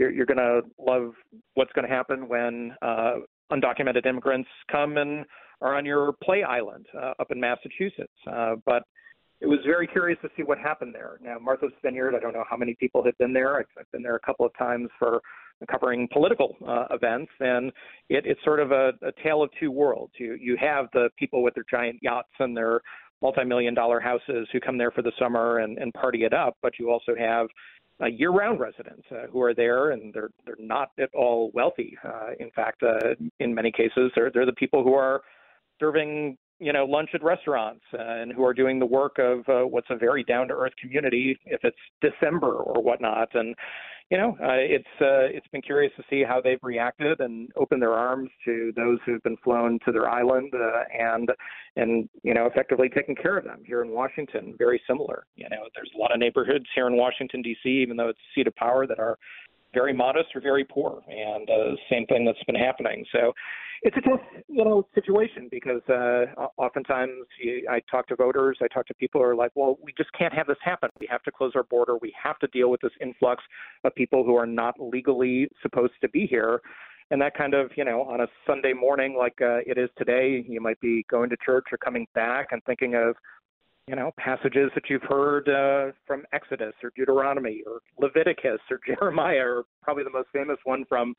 you're, 0.00 0.10
you're 0.10 0.26
going 0.26 0.38
to 0.38 0.62
love 0.78 1.12
what's 1.54 1.72
going 1.74 1.86
to 1.86 1.94
happen 1.94 2.26
when 2.26 2.74
uh, 2.82 3.16
undocumented 3.52 4.06
immigrants 4.06 4.48
come 4.72 4.96
and 4.96 5.24
are 5.60 5.76
on 5.76 5.84
your 5.84 6.14
play 6.24 6.42
island 6.42 6.86
uh, 7.00 7.12
up 7.20 7.30
in 7.30 7.38
Massachusetts. 7.38 8.12
Uh, 8.26 8.54
but 8.64 8.82
it 9.40 9.46
was 9.46 9.58
very 9.64 9.86
curious 9.86 10.18
to 10.22 10.28
see 10.36 10.42
what 10.42 10.58
happened 10.58 10.94
there. 10.94 11.18
Now, 11.22 11.38
Martha's 11.38 11.72
Vineyard, 11.82 12.14
I 12.16 12.18
don't 12.20 12.32
know 12.32 12.44
how 12.48 12.56
many 12.56 12.74
people 12.80 13.04
have 13.04 13.16
been 13.18 13.32
there. 13.32 13.58
I've, 13.58 13.66
I've 13.78 13.90
been 13.92 14.02
there 14.02 14.16
a 14.16 14.20
couple 14.20 14.46
of 14.46 14.52
times 14.58 14.88
for 14.98 15.20
covering 15.70 16.08
political 16.10 16.56
uh, 16.66 16.86
events, 16.90 17.30
and 17.40 17.70
it, 18.08 18.24
it's 18.24 18.42
sort 18.44 18.60
of 18.60 18.72
a, 18.72 18.92
a 19.02 19.12
tale 19.22 19.42
of 19.42 19.50
two 19.60 19.70
worlds. 19.70 20.12
You 20.18 20.38
you 20.40 20.56
have 20.58 20.86
the 20.94 21.10
people 21.18 21.42
with 21.42 21.54
their 21.54 21.64
giant 21.70 21.98
yachts 22.00 22.30
and 22.38 22.56
their 22.56 22.80
multi-million 23.20 23.74
dollar 23.74 24.00
houses 24.00 24.48
who 24.52 24.60
come 24.60 24.78
there 24.78 24.90
for 24.90 25.02
the 25.02 25.12
summer 25.18 25.58
and, 25.58 25.76
and 25.76 25.92
party 25.92 26.24
it 26.24 26.32
up, 26.32 26.56
but 26.62 26.78
you 26.78 26.90
also 26.90 27.14
have 27.18 27.46
uh, 28.00 28.06
year-round 28.06 28.60
residents 28.60 29.02
uh, 29.12 29.26
who 29.30 29.42
are 29.42 29.54
there, 29.54 29.90
and 29.90 30.12
they're 30.14 30.30
they're 30.46 30.56
not 30.58 30.90
at 30.98 31.10
all 31.14 31.50
wealthy. 31.54 31.96
Uh, 32.04 32.30
in 32.38 32.50
fact, 32.50 32.82
uh, 32.82 33.14
in 33.38 33.54
many 33.54 33.70
cases, 33.70 34.10
they're 34.14 34.30
they're 34.32 34.46
the 34.46 34.52
people 34.52 34.82
who 34.82 34.94
are 34.94 35.22
serving 35.78 36.36
you 36.58 36.72
know 36.72 36.84
lunch 36.84 37.10
at 37.14 37.22
restaurants 37.22 37.82
uh, 37.94 38.02
and 38.02 38.32
who 38.32 38.44
are 38.44 38.54
doing 38.54 38.78
the 38.78 38.86
work 38.86 39.18
of 39.18 39.40
uh, 39.48 39.66
what's 39.66 39.88
a 39.90 39.96
very 39.96 40.22
down-to-earth 40.24 40.72
community 40.80 41.38
if 41.46 41.60
it's 41.64 41.76
December 42.00 42.52
or 42.52 42.82
whatnot. 42.82 43.28
And 43.34 43.54
you 44.10 44.18
know, 44.18 44.36
uh, 44.42 44.58
it's 44.58 44.88
uh, 45.00 45.30
it's 45.30 45.46
been 45.48 45.62
curious 45.62 45.92
to 45.96 46.02
see 46.10 46.24
how 46.26 46.40
they've 46.40 46.58
reacted 46.62 47.20
and 47.20 47.48
opened 47.56 47.80
their 47.80 47.92
arms 47.92 48.28
to 48.44 48.72
those 48.74 48.98
who've 49.06 49.22
been 49.22 49.36
flown 49.44 49.78
to 49.84 49.92
their 49.92 50.08
island 50.10 50.52
uh, 50.52 50.82
and 50.98 51.28
and 51.76 52.08
you 52.24 52.34
know 52.34 52.46
effectively 52.46 52.88
taken 52.88 53.14
care 53.14 53.38
of 53.38 53.44
them 53.44 53.62
here 53.64 53.82
in 53.82 53.90
Washington. 53.90 54.54
Very 54.58 54.82
similar. 54.88 55.26
You 55.36 55.48
know, 55.48 55.62
there's 55.76 55.90
a 55.94 55.98
lot 55.98 56.12
of 56.12 56.18
neighborhoods 56.18 56.66
here 56.74 56.88
in 56.88 56.96
Washington 56.96 57.40
D.C., 57.40 57.68
even 57.68 57.96
though 57.96 58.08
it's 58.08 58.18
a 58.18 58.30
seat 58.34 58.48
of 58.48 58.56
power, 58.56 58.84
that 58.84 58.98
are 58.98 59.16
very 59.72 59.92
modest 59.92 60.28
or 60.34 60.40
very 60.40 60.64
poor, 60.64 61.02
and 61.08 61.48
uh, 61.48 61.76
same 61.90 62.06
thing 62.06 62.24
that's 62.24 62.42
been 62.44 62.54
happening. 62.56 63.04
So 63.12 63.32
it's 63.82 63.96
a 63.96 64.00
tough, 64.02 64.20
you 64.48 64.64
know, 64.64 64.86
situation 64.94 65.48
because 65.50 65.80
uh, 65.88 66.26
oftentimes 66.58 67.12
you, 67.42 67.66
I 67.70 67.80
talk 67.90 68.06
to 68.08 68.16
voters, 68.16 68.58
I 68.60 68.68
talk 68.68 68.86
to 68.88 68.94
people 68.94 69.20
who 69.22 69.26
are 69.26 69.34
like, 69.34 69.52
well, 69.54 69.78
we 69.82 69.94
just 69.96 70.12
can't 70.12 70.34
have 70.34 70.46
this 70.46 70.58
happen. 70.62 70.90
We 71.00 71.06
have 71.10 71.22
to 71.22 71.30
close 71.30 71.52
our 71.54 71.62
border. 71.62 71.96
We 71.96 72.14
have 72.22 72.38
to 72.40 72.46
deal 72.48 72.70
with 72.70 72.82
this 72.82 72.92
influx 73.00 73.42
of 73.84 73.94
people 73.94 74.22
who 74.22 74.36
are 74.36 74.46
not 74.46 74.74
legally 74.78 75.48
supposed 75.62 75.94
to 76.02 76.08
be 76.10 76.26
here. 76.26 76.60
And 77.10 77.20
that 77.22 77.34
kind 77.36 77.54
of, 77.54 77.70
you 77.76 77.84
know, 77.84 78.02
on 78.02 78.20
a 78.20 78.26
Sunday 78.46 78.72
morning 78.72 79.16
like 79.18 79.40
uh, 79.40 79.58
it 79.66 79.78
is 79.78 79.88
today, 79.96 80.44
you 80.46 80.60
might 80.60 80.80
be 80.80 81.04
going 81.10 81.30
to 81.30 81.36
church 81.44 81.64
or 81.72 81.78
coming 81.78 82.06
back 82.14 82.48
and 82.52 82.62
thinking 82.64 82.94
of, 82.94 83.16
you 83.90 83.96
know, 83.96 84.12
passages 84.16 84.70
that 84.76 84.84
you've 84.88 85.02
heard 85.02 85.48
uh, 85.48 85.90
from 86.06 86.22
Exodus 86.32 86.74
or 86.80 86.92
Deuteronomy 86.94 87.62
or 87.66 87.80
Leviticus 87.98 88.60
or 88.70 88.78
Jeremiah, 88.86 89.44
or 89.44 89.64
probably 89.82 90.04
the 90.04 90.10
most 90.10 90.28
famous 90.32 90.58
one 90.62 90.84
from 90.88 91.12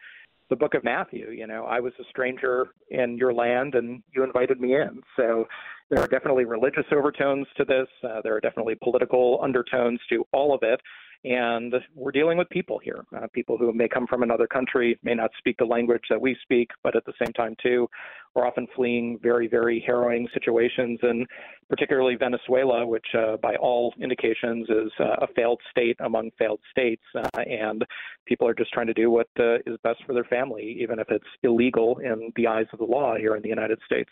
the 0.49 0.55
book 0.55 0.73
of 0.73 0.81
Matthew. 0.81 1.31
You 1.31 1.47
know, 1.47 1.65
I 1.65 1.81
was 1.81 1.91
a 1.99 2.03
stranger 2.09 2.69
in 2.89 3.17
your 3.17 3.33
land 3.33 3.75
and 3.75 4.01
you 4.15 4.23
invited 4.23 4.61
me 4.61 4.75
in. 4.75 5.01
So 5.17 5.49
there 5.89 5.99
are 5.99 6.07
definitely 6.07 6.45
religious 6.45 6.85
overtones 6.93 7.45
to 7.57 7.65
this. 7.65 7.87
Uh, 8.05 8.21
there 8.23 8.37
are 8.37 8.39
definitely 8.39 8.75
political 8.81 9.39
undertones 9.43 9.99
to 10.09 10.25
all 10.31 10.55
of 10.55 10.61
it. 10.63 10.79
And 11.23 11.75
we're 11.93 12.11
dealing 12.11 12.37
with 12.37 12.49
people 12.49 12.79
here, 12.79 13.05
uh, 13.15 13.27
people 13.33 13.57
who 13.57 13.71
may 13.73 13.87
come 13.87 14.07
from 14.07 14.23
another 14.23 14.47
country, 14.47 14.97
may 15.03 15.13
not 15.13 15.29
speak 15.37 15.57
the 15.57 15.65
language 15.65 16.03
that 16.09 16.19
we 16.19 16.35
speak, 16.41 16.71
but 16.83 16.95
at 16.95 17.05
the 17.05 17.13
same 17.21 17.31
time, 17.33 17.55
too, 17.61 17.87
we're 18.35 18.47
often 18.47 18.67
fleeing 18.75 19.19
very, 19.21 19.47
very 19.47 19.83
harrowing 19.85 20.27
situations, 20.33 20.99
and 21.03 21.25
particularly 21.69 22.15
Venezuela, 22.15 22.85
which, 22.85 23.05
uh, 23.17 23.37
by 23.37 23.55
all 23.55 23.93
indications, 24.01 24.67
is 24.69 24.91
uh, 24.99 25.15
a 25.21 25.27
failed 25.35 25.59
state 25.69 25.97
among 25.99 26.31
failed 26.37 26.59
states. 26.69 27.03
Uh, 27.15 27.41
and 27.41 27.83
people 28.25 28.47
are 28.47 28.53
just 28.53 28.71
trying 28.71 28.87
to 28.87 28.93
do 28.93 29.09
what 29.11 29.27
uh, 29.39 29.55
is 29.65 29.77
best 29.83 29.99
for 30.05 30.13
their 30.13 30.23
family, 30.25 30.77
even 30.81 30.99
if 30.99 31.07
it's 31.09 31.25
illegal 31.43 31.97
in 31.99 32.31
the 32.35 32.47
eyes 32.47 32.67
of 32.73 32.79
the 32.79 32.85
law 32.85 33.15
here 33.17 33.35
in 33.35 33.41
the 33.41 33.49
United 33.49 33.79
States. 33.85 34.09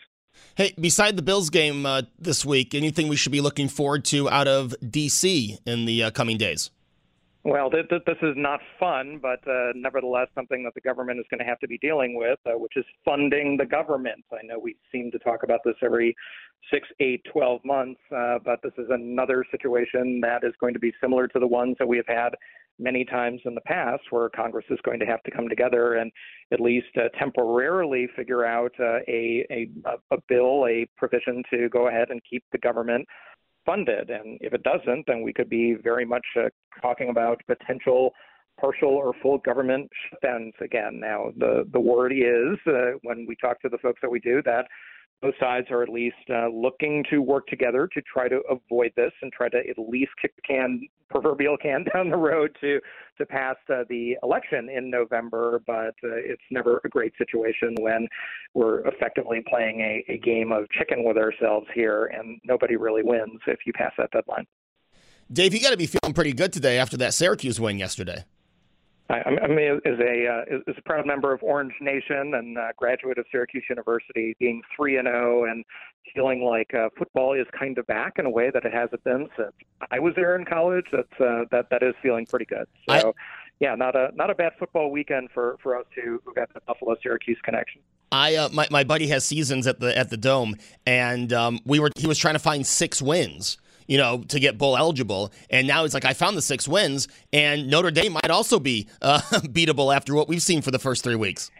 Hey, 0.54 0.74
beside 0.80 1.16
the 1.16 1.22
Bills 1.22 1.50
game 1.50 1.84
uh, 1.84 2.02
this 2.18 2.44
week, 2.44 2.74
anything 2.74 3.08
we 3.08 3.16
should 3.16 3.32
be 3.32 3.40
looking 3.40 3.68
forward 3.68 4.04
to 4.06 4.30
out 4.30 4.46
of 4.46 4.74
D.C. 4.88 5.58
in 5.66 5.86
the 5.86 6.10
coming 6.12 6.36
days? 6.36 6.70
Well, 7.42 7.70
th- 7.70 7.88
th- 7.88 8.02
this 8.06 8.18
is 8.20 8.34
not 8.36 8.60
fun, 8.78 9.18
but 9.20 9.40
uh, 9.48 9.72
nevertheless 9.74 10.28
something 10.34 10.62
that 10.64 10.74
the 10.74 10.82
government 10.82 11.20
is 11.20 11.24
going 11.30 11.38
to 11.38 11.46
have 11.46 11.58
to 11.60 11.68
be 11.68 11.78
dealing 11.78 12.14
with, 12.14 12.38
uh, 12.44 12.58
which 12.58 12.76
is 12.76 12.84
funding 13.02 13.56
the 13.56 13.64
government. 13.64 14.24
I 14.30 14.44
know 14.44 14.58
we 14.58 14.76
seem 14.92 15.10
to 15.12 15.18
talk 15.18 15.42
about 15.42 15.60
this 15.64 15.76
every 15.82 16.14
six, 16.70 16.86
eight, 17.00 17.22
twelve 17.32 17.64
months, 17.64 18.00
uh, 18.14 18.40
but 18.44 18.60
this 18.62 18.74
is 18.76 18.88
another 18.90 19.42
situation 19.50 20.20
that 20.20 20.44
is 20.44 20.52
going 20.60 20.74
to 20.74 20.80
be 20.80 20.92
similar 21.00 21.28
to 21.28 21.38
the 21.38 21.46
ones 21.46 21.76
that 21.78 21.88
we 21.88 21.96
have 21.96 22.06
had 22.06 22.34
many 22.78 23.06
times 23.06 23.40
in 23.46 23.54
the 23.54 23.60
past, 23.62 24.02
where 24.10 24.28
Congress 24.28 24.66
is 24.68 24.78
going 24.84 25.00
to 25.00 25.06
have 25.06 25.22
to 25.22 25.30
come 25.30 25.48
together 25.48 25.94
and 25.94 26.12
at 26.52 26.60
least 26.60 26.88
uh, 26.96 27.08
temporarily 27.18 28.06
figure 28.16 28.44
out 28.44 28.72
uh, 28.78 28.98
a, 29.08 29.46
a 29.50 29.70
a 30.10 30.18
bill, 30.28 30.66
a 30.66 30.86
provision 30.98 31.42
to 31.50 31.70
go 31.70 31.88
ahead 31.88 32.10
and 32.10 32.20
keep 32.28 32.44
the 32.52 32.58
government 32.58 33.08
funded. 33.66 34.10
And 34.10 34.38
if 34.40 34.52
it 34.52 34.62
doesn't, 34.62 35.06
then 35.06 35.22
we 35.22 35.32
could 35.32 35.48
be 35.48 35.74
very 35.82 36.04
much 36.04 36.26
uh, 36.36 36.48
talking 36.80 37.10
about 37.10 37.40
potential 37.46 38.12
partial 38.60 38.90
or 38.90 39.14
full 39.22 39.38
government 39.38 39.90
shutdowns 40.12 40.52
again. 40.60 41.00
Now, 41.00 41.32
the 41.38 41.64
the 41.72 41.80
word 41.80 42.12
is 42.12 42.58
uh, 42.66 42.98
when 43.02 43.24
we 43.26 43.36
talk 43.36 43.60
to 43.62 43.68
the 43.68 43.78
folks 43.78 44.00
that 44.02 44.10
we 44.10 44.20
do 44.20 44.42
that 44.44 44.66
both 45.22 45.34
sides 45.38 45.66
are 45.70 45.82
at 45.82 45.88
least 45.88 46.16
uh, 46.30 46.48
looking 46.48 47.04
to 47.10 47.20
work 47.20 47.46
together 47.46 47.88
to 47.92 48.00
try 48.02 48.28
to 48.28 48.40
avoid 48.50 48.92
this 48.96 49.12
and 49.22 49.32
try 49.32 49.48
to 49.48 49.58
at 49.58 49.78
least 49.78 50.10
kick 50.20 50.34
the 50.36 50.42
can, 50.42 50.88
proverbial 51.10 51.56
can, 51.56 51.84
down 51.94 52.10
the 52.10 52.16
road 52.16 52.56
to 52.60 52.80
to 53.18 53.26
pass 53.26 53.56
uh, 53.68 53.84
the 53.90 54.16
election 54.22 54.70
in 54.70 54.90
November. 54.90 55.60
But 55.66 55.94
uh, 56.02 56.16
it's 56.16 56.42
never 56.50 56.80
a 56.84 56.88
great 56.88 57.12
situation 57.18 57.74
when 57.80 58.08
we're 58.54 58.80
effectively 58.86 59.42
playing 59.46 59.80
a, 59.80 60.04
a 60.12 60.18
game 60.18 60.52
of 60.52 60.68
chicken 60.70 61.04
with 61.04 61.18
ourselves 61.18 61.66
here, 61.74 62.06
and 62.06 62.40
nobody 62.44 62.76
really 62.76 63.02
wins 63.02 63.40
if 63.46 63.60
you 63.66 63.72
pass 63.74 63.92
that 63.98 64.10
deadline. 64.12 64.46
Dave, 65.32 65.54
you 65.54 65.60
got 65.60 65.70
to 65.70 65.76
be 65.76 65.86
feeling 65.86 66.14
pretty 66.14 66.32
good 66.32 66.52
today 66.52 66.78
after 66.78 66.96
that 66.96 67.14
Syracuse 67.14 67.60
win 67.60 67.78
yesterday. 67.78 68.24
I, 69.10 69.22
I 69.42 69.48
mean, 69.48 69.80
as 69.84 69.98
a 69.98 70.26
uh, 70.28 70.58
as 70.68 70.76
a 70.78 70.82
proud 70.82 71.06
member 71.06 71.32
of 71.32 71.42
Orange 71.42 71.74
Nation 71.80 72.34
and 72.34 72.56
uh, 72.56 72.68
graduate 72.76 73.18
of 73.18 73.26
Syracuse 73.32 73.64
University, 73.68 74.36
being 74.38 74.62
three 74.76 74.98
and 74.98 75.06
zero 75.06 75.44
and 75.44 75.64
feeling 76.14 76.42
like 76.42 76.72
uh, 76.74 76.88
football 76.96 77.34
is 77.34 77.46
kind 77.58 77.76
of 77.78 77.86
back 77.86 78.14
in 78.18 78.26
a 78.26 78.30
way 78.30 78.50
that 78.50 78.64
it 78.64 78.72
hasn't 78.72 79.02
been 79.04 79.28
since 79.36 79.52
I 79.90 79.98
was 79.98 80.14
there 80.14 80.36
in 80.36 80.44
college. 80.44 80.86
That's 80.92 81.20
uh, 81.20 81.44
that 81.50 81.70
that 81.70 81.82
is 81.82 81.94
feeling 82.02 82.24
pretty 82.24 82.44
good. 82.44 82.66
So, 82.88 83.08
I, 83.08 83.12
yeah, 83.58 83.74
not 83.74 83.96
a 83.96 84.10
not 84.14 84.30
a 84.30 84.34
bad 84.34 84.52
football 84.58 84.90
weekend 84.92 85.30
for 85.34 85.56
for 85.60 85.76
us 85.76 85.86
who 85.94 86.20
who 86.24 86.32
got 86.32 86.52
the 86.54 86.60
Buffalo 86.60 86.94
Syracuse 87.02 87.38
connection. 87.42 87.80
I 88.12 88.36
uh, 88.36 88.48
my 88.50 88.68
my 88.70 88.84
buddy 88.84 89.08
has 89.08 89.24
seasons 89.24 89.66
at 89.66 89.80
the 89.80 89.96
at 89.96 90.10
the 90.10 90.16
dome, 90.16 90.54
and 90.86 91.32
um, 91.32 91.58
we 91.64 91.80
were 91.80 91.90
he 91.96 92.06
was 92.06 92.18
trying 92.18 92.34
to 92.34 92.40
find 92.40 92.64
six 92.64 93.02
wins 93.02 93.58
you 93.90 93.98
know, 93.98 94.22
to 94.28 94.38
get 94.38 94.56
bowl 94.56 94.76
eligible. 94.76 95.32
And 95.50 95.66
now 95.66 95.84
it's 95.84 95.94
like, 95.94 96.04
I 96.04 96.12
found 96.12 96.36
the 96.36 96.42
six 96.42 96.68
wins, 96.68 97.08
and 97.32 97.68
Notre 97.68 97.90
Dame 97.90 98.12
might 98.12 98.30
also 98.30 98.60
be 98.60 98.86
uh, 99.02 99.20
beatable 99.48 99.94
after 99.94 100.14
what 100.14 100.28
we've 100.28 100.40
seen 100.40 100.62
for 100.62 100.70
the 100.70 100.78
first 100.78 101.02
three 101.02 101.16
weeks. 101.16 101.50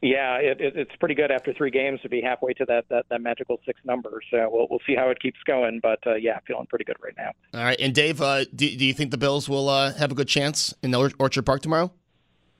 Yeah, 0.00 0.36
it, 0.36 0.60
it, 0.62 0.76
it's 0.76 0.96
pretty 0.96 1.14
good 1.14 1.30
after 1.30 1.52
three 1.52 1.70
games 1.70 2.00
to 2.00 2.08
be 2.08 2.22
halfway 2.22 2.54
to 2.54 2.64
that 2.66 2.86
that, 2.88 3.06
that 3.10 3.20
magical 3.22 3.58
six 3.64 3.80
number. 3.84 4.20
So 4.30 4.50
we'll 4.50 4.66
we'll 4.68 4.80
see 4.86 4.94
how 4.94 5.08
it 5.08 5.20
keeps 5.20 5.38
going. 5.46 5.80
But 5.82 5.98
uh, 6.06 6.14
yeah, 6.14 6.40
feeling 6.46 6.66
pretty 6.66 6.84
good 6.84 6.96
right 7.02 7.14
now. 7.16 7.30
All 7.54 7.64
right, 7.64 7.80
and 7.80 7.94
Dave, 7.94 8.20
uh, 8.20 8.44
do 8.54 8.76
do 8.76 8.84
you 8.84 8.92
think 8.92 9.12
the 9.12 9.18
Bills 9.18 9.48
will 9.48 9.70
uh, 9.70 9.94
have 9.94 10.12
a 10.12 10.14
good 10.14 10.28
chance 10.28 10.74
in 10.82 10.94
Orchard 10.94 11.46
Park 11.46 11.62
tomorrow? 11.62 11.90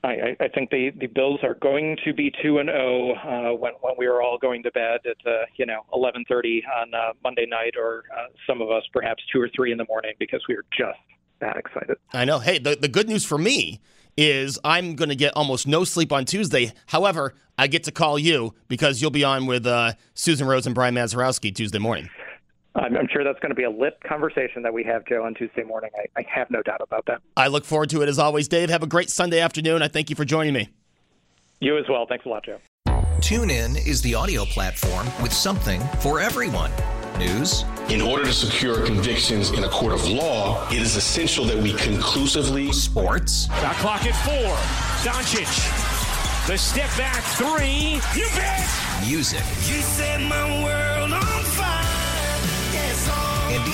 I, 0.04 0.36
I 0.38 0.48
think 0.48 0.70
the, 0.70 0.90
the 1.00 1.06
Bills 1.06 1.40
are 1.42 1.54
going 1.54 1.96
to 2.04 2.12
be 2.12 2.30
two 2.42 2.58
and 2.58 2.68
zero 2.68 3.14
uh, 3.14 3.56
when 3.56 3.72
when 3.80 3.94
we 3.96 4.06
are 4.06 4.20
all 4.20 4.38
going 4.38 4.62
to 4.64 4.70
bed 4.72 5.00
at 5.06 5.16
uh, 5.26 5.44
you 5.56 5.64
know 5.64 5.86
eleven 5.94 6.24
thirty 6.28 6.62
on 6.80 6.92
uh, 6.92 7.12
Monday 7.22 7.46
night, 7.46 7.74
or 7.78 8.04
uh, 8.14 8.26
some 8.46 8.60
of 8.60 8.70
us 8.70 8.82
perhaps 8.92 9.22
two 9.32 9.40
or 9.40 9.48
three 9.56 9.72
in 9.72 9.78
the 9.78 9.86
morning 9.88 10.12
because 10.18 10.42
we 10.48 10.54
are 10.54 10.64
just 10.76 10.98
that 11.40 11.56
excited. 11.56 11.96
I 12.12 12.24
know. 12.26 12.38
Hey, 12.38 12.58
the 12.58 12.76
the 12.76 12.88
good 12.88 13.08
news 13.08 13.24
for 13.24 13.38
me 13.38 13.80
is 14.16 14.58
I'm 14.62 14.94
going 14.94 15.08
to 15.08 15.16
get 15.16 15.32
almost 15.36 15.66
no 15.66 15.84
sleep 15.84 16.12
on 16.12 16.26
Tuesday. 16.26 16.72
However, 16.86 17.34
I 17.56 17.66
get 17.66 17.84
to 17.84 17.92
call 17.92 18.18
you 18.18 18.54
because 18.68 19.00
you'll 19.00 19.10
be 19.10 19.24
on 19.24 19.46
with 19.46 19.66
uh, 19.66 19.92
Susan 20.12 20.46
Rose 20.46 20.66
and 20.66 20.74
Brian 20.74 20.94
Mazurowski 20.94 21.54
Tuesday 21.54 21.78
morning. 21.78 22.10
I'm, 22.74 22.96
I'm, 22.96 23.08
sure 23.08 23.22
that's 23.22 23.38
going 23.38 23.50
to 23.50 23.54
be 23.54 23.64
a 23.64 23.70
lit 23.70 23.98
conversation 24.06 24.62
that 24.62 24.74
we 24.74 24.82
have, 24.84 25.04
Joe, 25.06 25.24
on 25.24 25.34
Tuesday 25.34 25.62
morning. 25.62 25.90
I, 25.96 26.20
I 26.20 26.26
have 26.28 26.50
no 26.50 26.62
doubt 26.62 26.80
about 26.80 27.06
that. 27.06 27.20
I 27.37 27.46
look 27.46 27.64
forward 27.64 27.90
to 27.90 28.02
it 28.02 28.08
as 28.08 28.18
always. 28.18 28.48
Dave, 28.48 28.70
have 28.70 28.82
a 28.82 28.87
great 28.87 29.10
Sunday 29.10 29.40
afternoon. 29.40 29.82
I 29.82 29.88
thank 29.88 30.10
you 30.10 30.16
for 30.16 30.24
joining 30.24 30.54
me. 30.54 30.68
You 31.60 31.78
as 31.78 31.84
well. 31.88 32.06
Thanks 32.06 32.26
a 32.26 32.28
lot, 32.28 32.44
Joe. 32.44 32.58
TuneIn 33.18 33.87
is 33.87 34.02
the 34.02 34.14
audio 34.14 34.44
platform 34.44 35.06
with 35.22 35.32
something 35.32 35.80
for 36.00 36.20
everyone. 36.20 36.70
News. 37.18 37.64
In 37.88 38.00
order 38.02 38.24
to 38.24 38.32
secure 38.32 38.84
convictions 38.84 39.50
in 39.50 39.62
a 39.62 39.68
court 39.68 39.92
of 39.92 40.08
law, 40.08 40.68
it 40.68 40.82
is 40.82 40.96
essential 40.96 41.44
that 41.44 41.56
we 41.56 41.74
conclusively. 41.74 42.72
Sports. 42.72 43.46
Got 43.46 43.76
clock 43.76 44.04
at 44.04 44.16
four. 44.24 44.54
Doncic. 45.10 46.48
The 46.48 46.58
step 46.58 46.90
back 46.98 47.22
three. 47.38 48.00
You 48.20 48.28
bet. 48.34 48.68
Music. 49.06 49.38
You 49.38 49.80
set 49.80 50.20
my 50.22 50.64
world 50.64 50.84